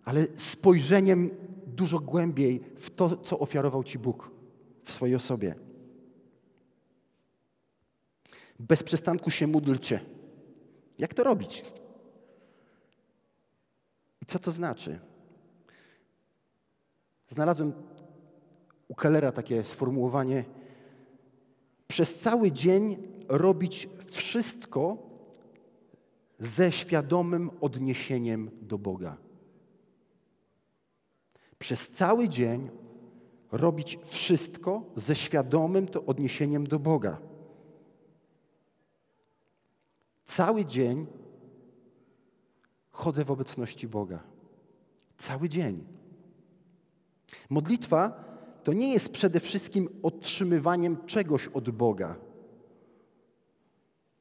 ale 0.05 0.27
spojrzeniem 0.37 1.31
dużo 1.67 2.01
głębiej 2.01 2.61
w 2.77 2.91
to, 2.91 3.17
co 3.17 3.39
ofiarował 3.39 3.85
Ci 3.85 3.99
Bóg 3.99 4.31
w 4.85 4.93
swojej 4.93 5.17
osobie. 5.17 5.63
Bez 8.59 8.83
przystanku 8.83 9.31
się 9.31 9.47
módlcie. 9.47 10.01
Jak 10.99 11.14
to 11.14 11.25
robić? 11.25 11.64
I 14.23 14.27
co 14.27 14.38
to 14.38 14.51
znaczy? 14.51 14.99
Znalazłem 17.29 17.73
u 18.88 18.95
Kellera 18.95 19.33
takie 19.33 19.64
sformułowanie: 19.64 20.45
przez 21.88 22.21
cały 22.21 22.53
dzień 22.53 22.97
robić 23.29 23.88
wszystko 24.11 24.97
ze 26.38 26.73
świadomym 26.73 27.51
odniesieniem 27.61 28.51
do 28.62 28.79
Boga. 28.79 29.17
Przez 31.59 31.90
cały 31.90 32.29
dzień 32.29 32.71
robić 33.53 33.99
wszystko 34.05 34.83
ze 34.97 35.17
świadomym 35.17 35.88
to 35.88 36.05
odniesieniem 36.05 36.67
do 36.67 36.79
Boga. 36.79 37.34
Cały 40.27 40.65
dzień 40.65 41.07
chodzę 42.91 43.25
w 43.25 43.31
obecności 43.31 43.89
Boga. 43.89 44.23
Cały 45.19 45.49
dzień. 45.49 45.85
Modlitwa 47.51 48.25
to 48.65 48.73
nie 48.73 48.93
jest 48.93 49.13
przede 49.13 49.41
wszystkim 49.41 49.89
otrzymywaniem 50.03 51.07
czegoś 51.07 51.47
od 51.47 51.71
Boga, 51.71 52.17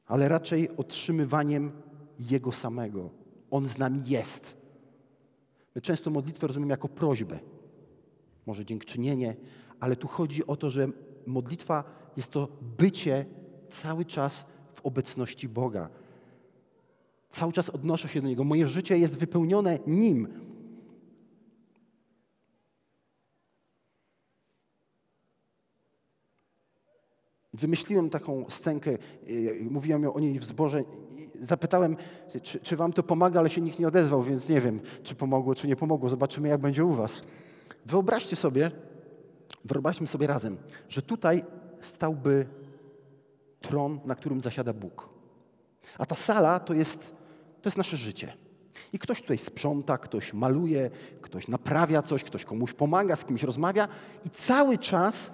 ale 0.06 0.28
raczej 0.28 0.76
otrzymywaniem 0.76 1.72
Jego 2.20 2.52
samego. 2.52 3.10
On 3.50 3.68
z 3.68 3.78
nami 3.78 4.00
jest. 4.06 4.56
My 5.74 5.80
często 5.80 6.10
modlitwę 6.10 6.46
rozumiemy 6.46 6.70
jako 6.70 6.88
prośbę, 6.88 7.38
może 8.46 8.64
dziękczynienie, 8.64 9.36
ale 9.80 9.96
tu 9.96 10.08
chodzi 10.08 10.46
o 10.46 10.56
to, 10.56 10.70
że 10.70 10.88
modlitwa 11.26 11.84
jest 12.16 12.30
to 12.30 12.48
bycie 12.78 13.26
cały 13.70 14.04
czas 14.04 14.46
w 14.74 14.86
obecności 14.86 15.48
Boga. 15.48 15.88
Cały 17.30 17.52
czas 17.52 17.70
odnoszę 17.70 18.08
się 18.08 18.22
do 18.22 18.28
Niego. 18.28 18.44
Moje 18.44 18.68
życie 18.68 18.98
jest 18.98 19.18
wypełnione 19.18 19.78
Nim. 19.86 20.28
Wymyśliłem 27.54 28.10
taką 28.10 28.44
scenkę, 28.48 28.90
y, 29.28 29.66
mówiłem 29.70 30.04
o 30.04 30.20
niej 30.20 30.38
w 30.38 30.44
zborze. 30.44 30.84
Zapytałem, 31.40 31.96
czy, 32.42 32.60
czy, 32.60 32.76
wam 32.76 32.92
to 32.92 33.02
pomaga, 33.02 33.40
ale 33.40 33.50
się 33.50 33.60
nikt 33.60 33.78
nie 33.78 33.88
odezwał, 33.88 34.22
więc 34.22 34.48
nie 34.48 34.60
wiem, 34.60 34.80
czy 35.02 35.14
pomogło, 35.14 35.54
czy 35.54 35.68
nie 35.68 35.76
pomogło. 35.76 36.08
Zobaczymy, 36.08 36.48
jak 36.48 36.60
będzie 36.60 36.84
u 36.84 36.90
was. 36.90 37.22
Wyobraźcie 37.86 38.36
sobie, 38.36 38.70
wyobraźmy 39.64 40.06
sobie 40.06 40.26
razem, 40.26 40.56
że 40.88 41.02
tutaj 41.02 41.44
stałby 41.80 42.46
tron, 43.68 44.00
na 44.04 44.14
którym 44.14 44.40
zasiada 44.40 44.72
Bóg. 44.72 45.08
A 45.98 46.06
ta 46.06 46.14
sala 46.14 46.60
to 46.60 46.74
jest, 46.74 47.00
to 47.62 47.68
jest 47.68 47.78
nasze 47.78 47.96
życie. 47.96 48.32
I 48.92 48.98
ktoś 48.98 49.20
tutaj 49.20 49.38
sprząta, 49.38 49.98
ktoś 49.98 50.32
maluje, 50.32 50.90
ktoś 51.20 51.48
naprawia 51.48 52.02
coś, 52.02 52.24
ktoś 52.24 52.44
komuś 52.44 52.72
pomaga, 52.72 53.16
z 53.16 53.24
kimś 53.24 53.42
rozmawia 53.42 53.88
i 54.24 54.30
cały 54.30 54.78
czas 54.78 55.32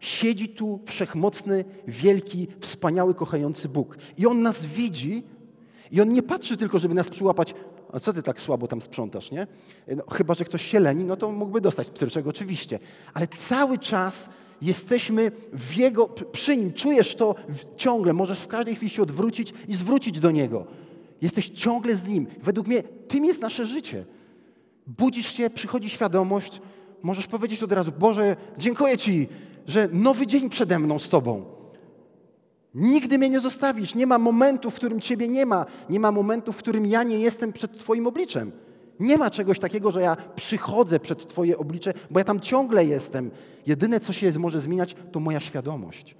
siedzi 0.00 0.48
tu 0.48 0.80
wszechmocny, 0.86 1.64
wielki, 1.86 2.48
wspaniały, 2.60 3.14
kochający 3.14 3.68
Bóg. 3.68 3.96
I 4.18 4.26
On 4.26 4.42
nas 4.42 4.64
widzi 4.64 5.22
i 5.90 6.00
On 6.00 6.12
nie 6.12 6.22
patrzy 6.22 6.56
tylko, 6.56 6.78
żeby 6.78 6.94
nas 6.94 7.10
przyłapać, 7.10 7.54
a 7.92 8.00
co 8.00 8.12
ty 8.12 8.22
tak 8.22 8.40
słabo 8.40 8.68
tam 8.68 8.80
sprzątasz, 8.82 9.30
nie? 9.30 9.46
No, 9.96 10.04
chyba, 10.12 10.34
że 10.34 10.44
ktoś 10.44 10.62
się 10.62 10.80
leni, 10.80 11.04
no 11.04 11.16
to 11.16 11.32
mógłby 11.32 11.60
dostać 11.60 11.90
pstryczek 11.90 12.26
oczywiście. 12.26 12.78
Ale 13.14 13.26
cały 13.26 13.78
czas 13.78 14.30
jesteśmy 14.62 15.32
w 15.52 15.76
Jego, 15.76 16.08
przy 16.08 16.56
Nim, 16.56 16.72
czujesz 16.72 17.14
to 17.14 17.34
ciągle, 17.76 18.12
możesz 18.12 18.38
w 18.38 18.46
każdej 18.46 18.74
chwili 18.74 18.90
się 18.90 19.02
odwrócić 19.02 19.52
i 19.68 19.74
zwrócić 19.74 20.20
do 20.20 20.30
Niego. 20.30 20.66
Jesteś 21.20 21.48
ciągle 21.48 21.94
z 21.94 22.04
Nim. 22.04 22.26
Według 22.42 22.66
mnie 22.66 22.82
tym 22.82 23.24
jest 23.24 23.40
nasze 23.40 23.66
życie. 23.66 24.04
Budzisz 24.86 25.32
się, 25.32 25.50
przychodzi 25.50 25.90
świadomość, 25.90 26.60
możesz 27.02 27.26
powiedzieć 27.26 27.62
od 27.62 27.72
razu, 27.72 27.92
Boże, 27.98 28.36
dziękuję 28.58 28.98
Ci, 28.98 29.28
że 29.66 29.88
nowy 29.92 30.26
dzień 30.26 30.48
przede 30.48 30.78
mną 30.78 30.98
z 30.98 31.08
Tobą. 31.08 31.44
Nigdy 32.74 33.18
mnie 33.18 33.30
nie 33.30 33.40
zostawisz. 33.40 33.94
Nie 33.94 34.06
ma 34.06 34.18
momentu, 34.18 34.70
w 34.70 34.74
którym 34.74 35.00
Ciebie 35.00 35.28
nie 35.28 35.46
ma. 35.46 35.66
Nie 35.90 36.00
ma 36.00 36.12
momentu, 36.12 36.52
w 36.52 36.56
którym 36.56 36.86
ja 36.86 37.02
nie 37.02 37.18
jestem 37.18 37.52
przed 37.52 37.78
Twoim 37.78 38.06
obliczem. 38.06 38.52
Nie 39.00 39.18
ma 39.18 39.30
czegoś 39.30 39.58
takiego, 39.58 39.92
że 39.92 40.00
ja 40.00 40.16
przychodzę 40.16 41.00
przed 41.00 41.28
Twoje 41.28 41.58
oblicze, 41.58 41.92
bo 42.10 42.18
ja 42.20 42.24
tam 42.24 42.40
ciągle 42.40 42.84
jestem. 42.84 43.30
Jedyne, 43.66 44.00
co 44.00 44.12
się 44.12 44.38
może 44.38 44.60
zmieniać, 44.60 44.96
to 45.12 45.20
moja 45.20 45.40
świadomość. 45.40 46.16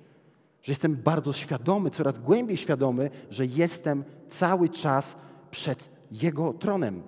Że 0.63 0.73
jestem 0.73 0.97
bardzo 0.97 1.33
świadomy, 1.33 1.91
coraz 1.91 2.19
głębiej 2.19 2.57
świadomy, 2.57 3.11
że 3.31 3.47
jestem 3.47 4.05
cały 4.29 4.69
czas 4.69 5.17
przed 5.51 5.91
Jego 6.13 6.53
tronem. 6.53 7.03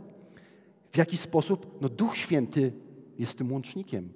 W 0.92 0.96
jaki 0.96 1.16
sposób? 1.16 1.78
No 1.81 1.88
Duch 1.88 2.16
Święty 2.16 2.72
jest 3.18 3.38
tym 3.38 3.52
łącznikiem 3.52 4.12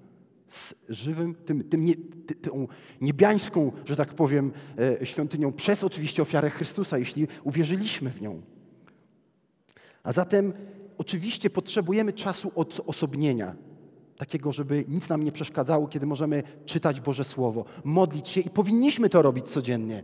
z 0.52 0.74
żywym, 0.88 1.34
tym, 1.34 1.64
tym 1.64 1.84
nie, 1.84 1.94
tą 2.42 2.68
niebiańską, 3.00 3.72
że 3.84 3.96
tak 3.96 4.14
powiem, 4.14 4.52
e, 5.00 5.06
świątynią, 5.06 5.52
przez 5.52 5.84
oczywiście 5.84 6.22
ofiarę 6.22 6.50
Chrystusa, 6.50 6.98
jeśli 6.98 7.28
uwierzyliśmy 7.44 8.10
w 8.10 8.20
nią. 8.20 8.42
A 10.02 10.12
zatem 10.12 10.52
oczywiście 10.98 11.50
potrzebujemy 11.50 12.12
czasu 12.12 12.52
odosobnienia, 12.54 13.54
takiego, 14.16 14.52
żeby 14.52 14.84
nic 14.88 15.08
nam 15.08 15.22
nie 15.22 15.32
przeszkadzało, 15.32 15.88
kiedy 15.88 16.06
możemy 16.06 16.42
czytać 16.66 17.00
Boże 17.00 17.24
Słowo, 17.24 17.64
modlić 17.84 18.28
się 18.28 18.40
i 18.40 18.50
powinniśmy 18.50 19.08
to 19.08 19.22
robić 19.22 19.48
codziennie. 19.48 20.02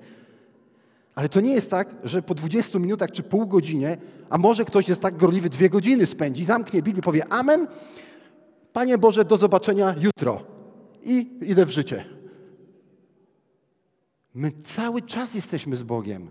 Ale 1.15 1.29
to 1.29 1.41
nie 1.41 1.53
jest 1.53 1.71
tak, 1.71 1.95
że 2.05 2.23
po 2.23 2.35
20 2.35 2.79
minutach 2.79 3.13
czy 3.13 3.23
pół 3.23 3.47
godzinie, 3.47 3.97
a 4.31 4.39
może 4.39 4.65
ktoś 4.65 4.89
jest 4.89 5.01
tak 5.01 5.17
gorliwy, 5.17 5.49
dwie 5.49 5.71
godziny 5.71 6.07
spędzi, 6.07 6.45
zamknie 6.45 6.83
Biblię, 6.83 7.03
powie 7.03 7.33
Amen, 7.33 7.67
Panie 8.73 8.99
Boże, 8.99 9.25
do 9.25 9.37
zobaczenia 9.37 9.95
jutro. 10.01 10.43
I 11.03 11.31
idę 11.43 11.67
w 11.67 11.71
życie. 11.71 12.05
My 14.35 14.53
cały 14.65 15.03
czas 15.03 15.35
jesteśmy 15.35 15.77
z 15.77 15.83
Bogiem. 15.83 16.31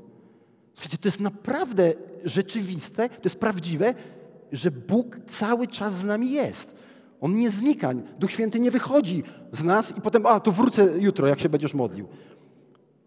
Słuchajcie, 0.73 0.97
to 0.97 1.07
jest 1.07 1.19
naprawdę 1.19 1.93
rzeczywiste, 2.23 3.09
to 3.09 3.21
jest 3.23 3.39
prawdziwe, 3.39 3.93
że 4.51 4.71
Bóg 4.71 5.17
cały 5.27 5.67
czas 5.67 5.93
z 5.93 6.05
nami 6.05 6.31
jest. 6.31 6.75
On 7.21 7.37
nie 7.37 7.51
znika. 7.51 7.93
Duch 8.19 8.31
Święty 8.31 8.59
nie 8.59 8.71
wychodzi 8.71 9.23
z 9.51 9.63
nas 9.63 9.97
i 9.97 10.01
potem, 10.01 10.25
a 10.25 10.39
to 10.39 10.51
wrócę 10.51 10.97
jutro, 10.99 11.27
jak 11.27 11.39
się 11.39 11.49
będziesz 11.49 11.73
modlił. 11.73 12.07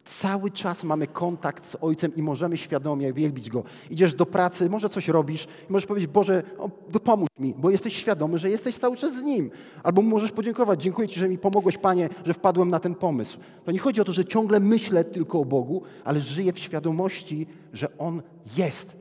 Cały 0.05 0.51
czas 0.51 0.85
mamy 0.85 1.07
kontakt 1.07 1.67
z 1.67 1.77
Ojcem 1.81 2.15
i 2.15 2.23
możemy 2.23 2.57
świadomie 2.57 3.13
wielbić 3.13 3.51
Go. 3.51 3.65
Idziesz 3.91 4.15
do 4.15 4.27
pracy, 4.27 4.71
może 4.71 4.89
coś 4.89 5.09
robisz 5.09 5.49
możesz 5.69 5.87
powiedzieć, 5.87 6.11
Boże, 6.11 6.43
dopomóż 6.91 7.29
mi, 7.39 7.55
bo 7.59 7.71
jesteś 7.71 7.97
świadomy, 7.97 8.39
że 8.39 8.51
jesteś 8.51 8.79
cały 8.79 8.97
czas 8.97 9.15
z 9.15 9.23
Nim. 9.23 9.51
Albo 9.83 10.03
możesz 10.03 10.33
podziękować, 10.33 10.83
dziękuję 10.83 11.09
Ci, 11.09 11.21
że 11.21 11.29
mi 11.29 11.39
pomogłeś, 11.39 11.79
Panie, 11.79 12.09
że 12.25 12.35
wpadłem 12.35 12.71
na 12.71 12.81
ten 12.81 12.95
pomysł. 12.95 13.39
To 13.65 13.73
nie 13.73 13.79
chodzi 13.79 14.01
o 14.01 14.05
to, 14.05 14.13
że 14.13 14.25
ciągle 14.25 14.61
myślę 14.61 15.05
tylko 15.05 15.41
o 15.41 15.45
Bogu, 15.45 15.83
ale 16.05 16.21
żyję 16.21 16.53
w 16.53 16.59
świadomości, 16.59 17.47
że 17.73 17.99
On 17.99 18.23
jest. 18.57 19.00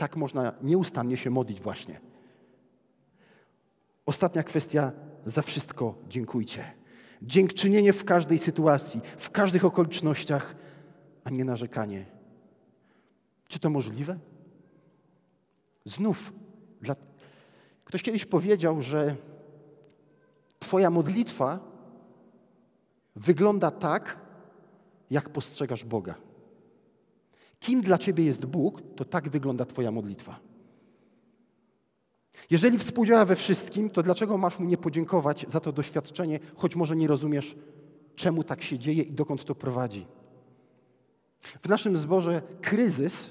Tak 0.00 0.16
można 0.16 0.52
nieustannie 0.62 1.16
się 1.16 1.30
modlić 1.30 1.60
właśnie. 1.60 2.00
Ostatnia 4.06 4.42
kwestia, 4.42 4.92
za 5.24 5.42
wszystko 5.42 5.94
dziękujcie. 6.08 6.64
Dziękczynienie 7.22 7.92
w 7.92 8.04
każdej 8.04 8.38
sytuacji, 8.38 9.00
w 9.18 9.30
każdych 9.30 9.64
okolicznościach, 9.64 10.56
a 11.24 11.30
nie 11.30 11.44
narzekanie. 11.44 12.06
Czy 13.48 13.58
to 13.58 13.70
możliwe? 13.70 14.18
Znów, 15.84 16.32
dla... 16.80 16.96
ktoś 17.84 18.02
kiedyś 18.02 18.24
powiedział, 18.24 18.82
że 18.82 19.16
Twoja 20.58 20.90
modlitwa 20.90 21.58
wygląda 23.16 23.70
tak, 23.70 24.18
jak 25.10 25.28
postrzegasz 25.28 25.84
Boga. 25.84 26.29
Kim 27.60 27.80
dla 27.80 27.98
Ciebie 27.98 28.24
jest 28.24 28.46
Bóg, 28.46 28.82
to 28.96 29.04
tak 29.04 29.28
wygląda 29.28 29.64
Twoja 29.64 29.90
modlitwa. 29.90 30.40
Jeżeli 32.50 32.78
współdziała 32.78 33.24
we 33.24 33.36
wszystkim, 33.36 33.90
to 33.90 34.02
dlaczego 34.02 34.38
masz 34.38 34.58
mu 34.58 34.66
nie 34.66 34.76
podziękować 34.76 35.46
za 35.48 35.60
to 35.60 35.72
doświadczenie, 35.72 36.40
choć 36.56 36.76
może 36.76 36.96
nie 36.96 37.06
rozumiesz, 37.06 37.56
czemu 38.16 38.44
tak 38.44 38.62
się 38.62 38.78
dzieje 38.78 39.02
i 39.02 39.12
dokąd 39.12 39.44
to 39.44 39.54
prowadzi? 39.54 40.06
W 41.62 41.68
naszym 41.68 41.96
zborze 41.96 42.42
kryzys 42.60 43.30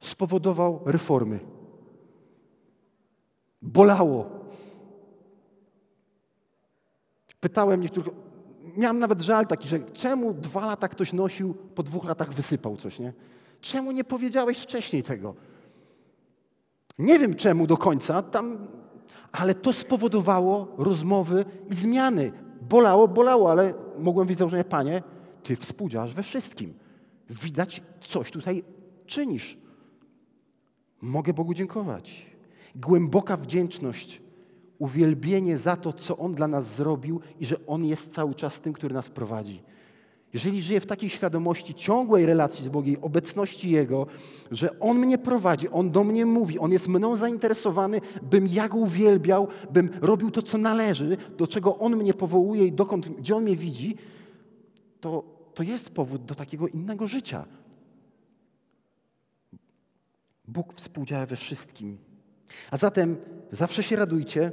spowodował 0.00 0.80
reformy. 0.84 1.40
Bolało. 3.62 4.30
Pytałem 7.40 7.80
niektórych, 7.80 8.14
miałem 8.78 8.98
nawet 8.98 9.22
żal 9.22 9.46
taki, 9.46 9.68
że 9.68 9.80
czemu 9.80 10.34
dwa 10.34 10.66
lata 10.66 10.88
ktoś 10.88 11.12
nosił, 11.12 11.54
po 11.54 11.82
dwóch 11.82 12.04
latach 12.04 12.32
wysypał 12.32 12.76
coś, 12.76 12.98
nie? 12.98 13.12
Czemu 13.60 13.92
nie 13.92 14.04
powiedziałeś 14.04 14.58
wcześniej 14.58 15.02
tego? 15.02 15.34
Nie 16.98 17.18
wiem 17.18 17.34
czemu 17.34 17.66
do 17.66 17.76
końca, 17.76 18.22
tam, 18.22 18.68
ale 19.32 19.54
to 19.54 19.72
spowodowało 19.72 20.74
rozmowy 20.78 21.44
i 21.70 21.74
zmiany. 21.74 22.32
Bolało, 22.60 23.08
bolało, 23.08 23.50
ale 23.50 23.74
mogłem 23.98 24.26
widzieć 24.26 24.38
założenie, 24.38 24.64
Panie, 24.64 25.02
Ty 25.42 25.56
współdziałasz 25.56 26.14
we 26.14 26.22
wszystkim. 26.22 26.74
Widać, 27.30 27.82
coś 28.00 28.30
tutaj 28.30 28.64
czynisz. 29.06 29.58
Mogę 31.00 31.32
Bogu 31.32 31.54
dziękować. 31.54 32.26
Głęboka 32.74 33.36
wdzięczność, 33.36 34.22
uwielbienie 34.78 35.58
za 35.58 35.76
to, 35.76 35.92
co 35.92 36.18
On 36.18 36.34
dla 36.34 36.48
nas 36.48 36.76
zrobił 36.76 37.20
i 37.40 37.46
że 37.46 37.56
On 37.66 37.84
jest 37.84 38.12
cały 38.12 38.34
czas 38.34 38.60
tym, 38.60 38.72
który 38.72 38.94
nas 38.94 39.10
prowadzi. 39.10 39.62
Jeżeli 40.32 40.62
żyję 40.62 40.80
w 40.80 40.86
takiej 40.86 41.10
świadomości 41.10 41.74
ciągłej 41.74 42.26
relacji 42.26 42.64
z 42.64 42.68
Bogiem, 42.68 42.96
obecności 43.04 43.70
Jego, 43.70 44.06
że 44.50 44.80
On 44.80 44.98
mnie 44.98 45.18
prowadzi, 45.18 45.68
On 45.68 45.90
do 45.90 46.04
mnie 46.04 46.26
mówi, 46.26 46.58
On 46.58 46.72
jest 46.72 46.88
mną 46.88 47.16
zainteresowany, 47.16 48.00
bym 48.22 48.46
ja 48.46 48.68
Go 48.68 48.78
uwielbiał, 48.78 49.48
bym 49.70 49.90
robił 50.00 50.30
to, 50.30 50.42
co 50.42 50.58
należy, 50.58 51.16
do 51.38 51.46
czego 51.46 51.78
On 51.78 51.96
mnie 51.96 52.14
powołuje 52.14 52.66
i 52.66 52.72
dokąd, 52.72 53.08
gdzie 53.08 53.36
On 53.36 53.42
mnie 53.42 53.56
widzi, 53.56 53.96
to, 55.00 55.24
to 55.54 55.62
jest 55.62 55.90
powód 55.90 56.24
do 56.24 56.34
takiego 56.34 56.68
innego 56.68 57.06
życia. 57.06 57.44
Bóg 60.48 60.72
współdziała 60.72 61.26
we 61.26 61.36
wszystkim. 61.36 61.98
A 62.70 62.76
zatem 62.76 63.16
zawsze 63.52 63.82
się 63.82 63.96
radujcie, 63.96 64.52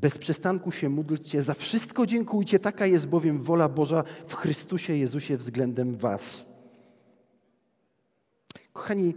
bez 0.00 0.18
przystanku 0.18 0.72
się 0.72 0.88
módlcie, 0.88 1.42
za 1.42 1.54
wszystko 1.54 2.06
dziękujcie, 2.06 2.58
taka 2.58 2.86
jest 2.86 3.06
bowiem 3.06 3.42
wola 3.42 3.68
Boża 3.68 4.04
w 4.26 4.34
Chrystusie 4.34 4.96
Jezusie 4.96 5.36
względem 5.36 5.96
Was. 5.96 6.44
Kochani, 8.72 9.14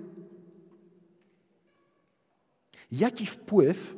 jaki 2.91 3.25
wpływ 3.25 3.95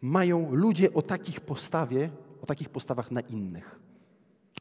mają 0.00 0.54
ludzie 0.54 0.94
o 0.94 1.02
takich 1.02 1.40
postawie, 1.40 2.10
o 2.42 2.46
takich 2.46 2.68
postawach 2.68 3.10
na 3.10 3.20
innych? 3.20 3.80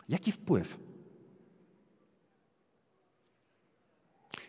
Jaki 0.09 0.31
wpływ? 0.31 0.77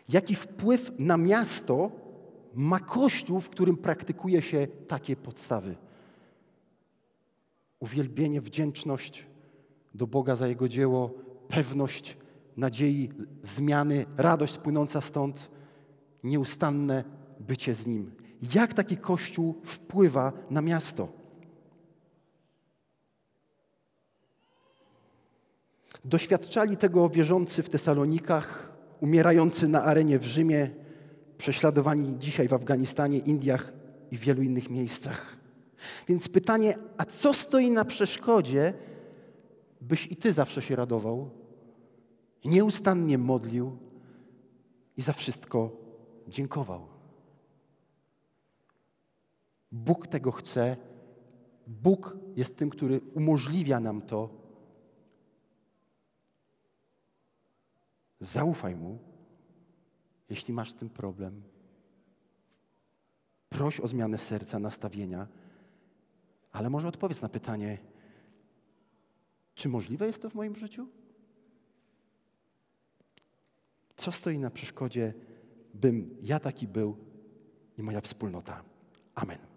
Jaki 0.09 0.35
wpływ 0.35 0.91
na 0.99 1.17
miasto 1.17 1.91
ma 2.53 2.79
Kościół, 2.79 3.39
w 3.39 3.49
którym 3.49 3.77
praktykuje 3.77 4.41
się 4.41 4.67
takie 4.87 5.15
podstawy? 5.15 5.86
Uwielbienie, 7.79 8.41
wdzięczność 8.41 9.27
do 9.93 10.07
Boga 10.07 10.35
za 10.35 10.47
Jego 10.47 10.69
dzieło, 10.69 11.13
pewność 11.47 12.17
nadziei, 12.57 13.09
zmiany, 13.43 14.05
radość 14.17 14.57
płynąca 14.57 15.01
stąd, 15.01 15.51
nieustanne 16.23 17.03
bycie 17.39 17.73
z 17.73 17.87
Nim. 17.87 18.11
Jak 18.53 18.73
taki 18.73 18.97
Kościół 18.97 19.61
wpływa 19.63 20.33
na 20.49 20.61
miasto? 20.61 21.07
Doświadczali 26.05 26.77
tego 26.77 27.09
wierzący 27.09 27.63
w 27.63 27.69
Tesalonikach, 27.69 28.71
umierający 29.01 29.67
na 29.67 29.83
arenie 29.83 30.19
w 30.19 30.23
Rzymie, 30.23 30.69
prześladowani 31.37 32.19
dzisiaj 32.19 32.47
w 32.47 32.53
Afganistanie, 32.53 33.17
Indiach 33.17 33.73
i 34.11 34.17
wielu 34.17 34.41
innych 34.41 34.69
miejscach. 34.69 35.37
Więc 36.07 36.29
pytanie, 36.29 36.77
a 36.97 37.05
co 37.05 37.33
stoi 37.33 37.71
na 37.71 37.85
przeszkodzie, 37.85 38.73
byś 39.81 40.07
i 40.11 40.15
ty 40.15 40.33
zawsze 40.33 40.61
się 40.61 40.75
radował, 40.75 41.29
nieustannie 42.45 43.17
modlił 43.17 43.77
i 44.97 45.01
za 45.01 45.13
wszystko 45.13 45.71
dziękował? 46.27 46.87
Bóg 49.71 50.07
tego 50.07 50.31
chce. 50.31 50.77
Bóg 51.67 52.17
jest 52.35 52.57
tym, 52.57 52.69
który 52.69 53.01
umożliwia 53.13 53.79
nam 53.79 54.01
to. 54.01 54.29
Zaufaj 58.19 58.75
mu, 58.75 58.99
jeśli 60.29 60.53
masz 60.53 60.71
z 60.71 60.75
tym 60.75 60.89
problem. 60.89 61.41
Proś 63.49 63.79
o 63.79 63.87
zmianę 63.87 64.17
serca, 64.17 64.59
nastawienia, 64.59 65.27
ale 66.57 66.69
może 66.69 66.87
odpowiedz 66.87 67.21
na 67.21 67.29
pytanie, 67.29 67.77
czy 69.55 69.69
możliwe 69.69 70.07
jest 70.07 70.21
to 70.21 70.29
w 70.29 70.35
moim 70.35 70.55
życiu? 70.55 70.87
Co 73.95 74.11
stoi 74.11 74.39
na 74.39 74.49
przeszkodzie, 74.49 75.13
bym 75.73 76.17
ja 76.21 76.39
taki 76.39 76.67
był 76.67 76.97
i 77.77 77.83
moja 77.83 78.01
wspólnota? 78.01 78.63
Amen. 79.15 79.56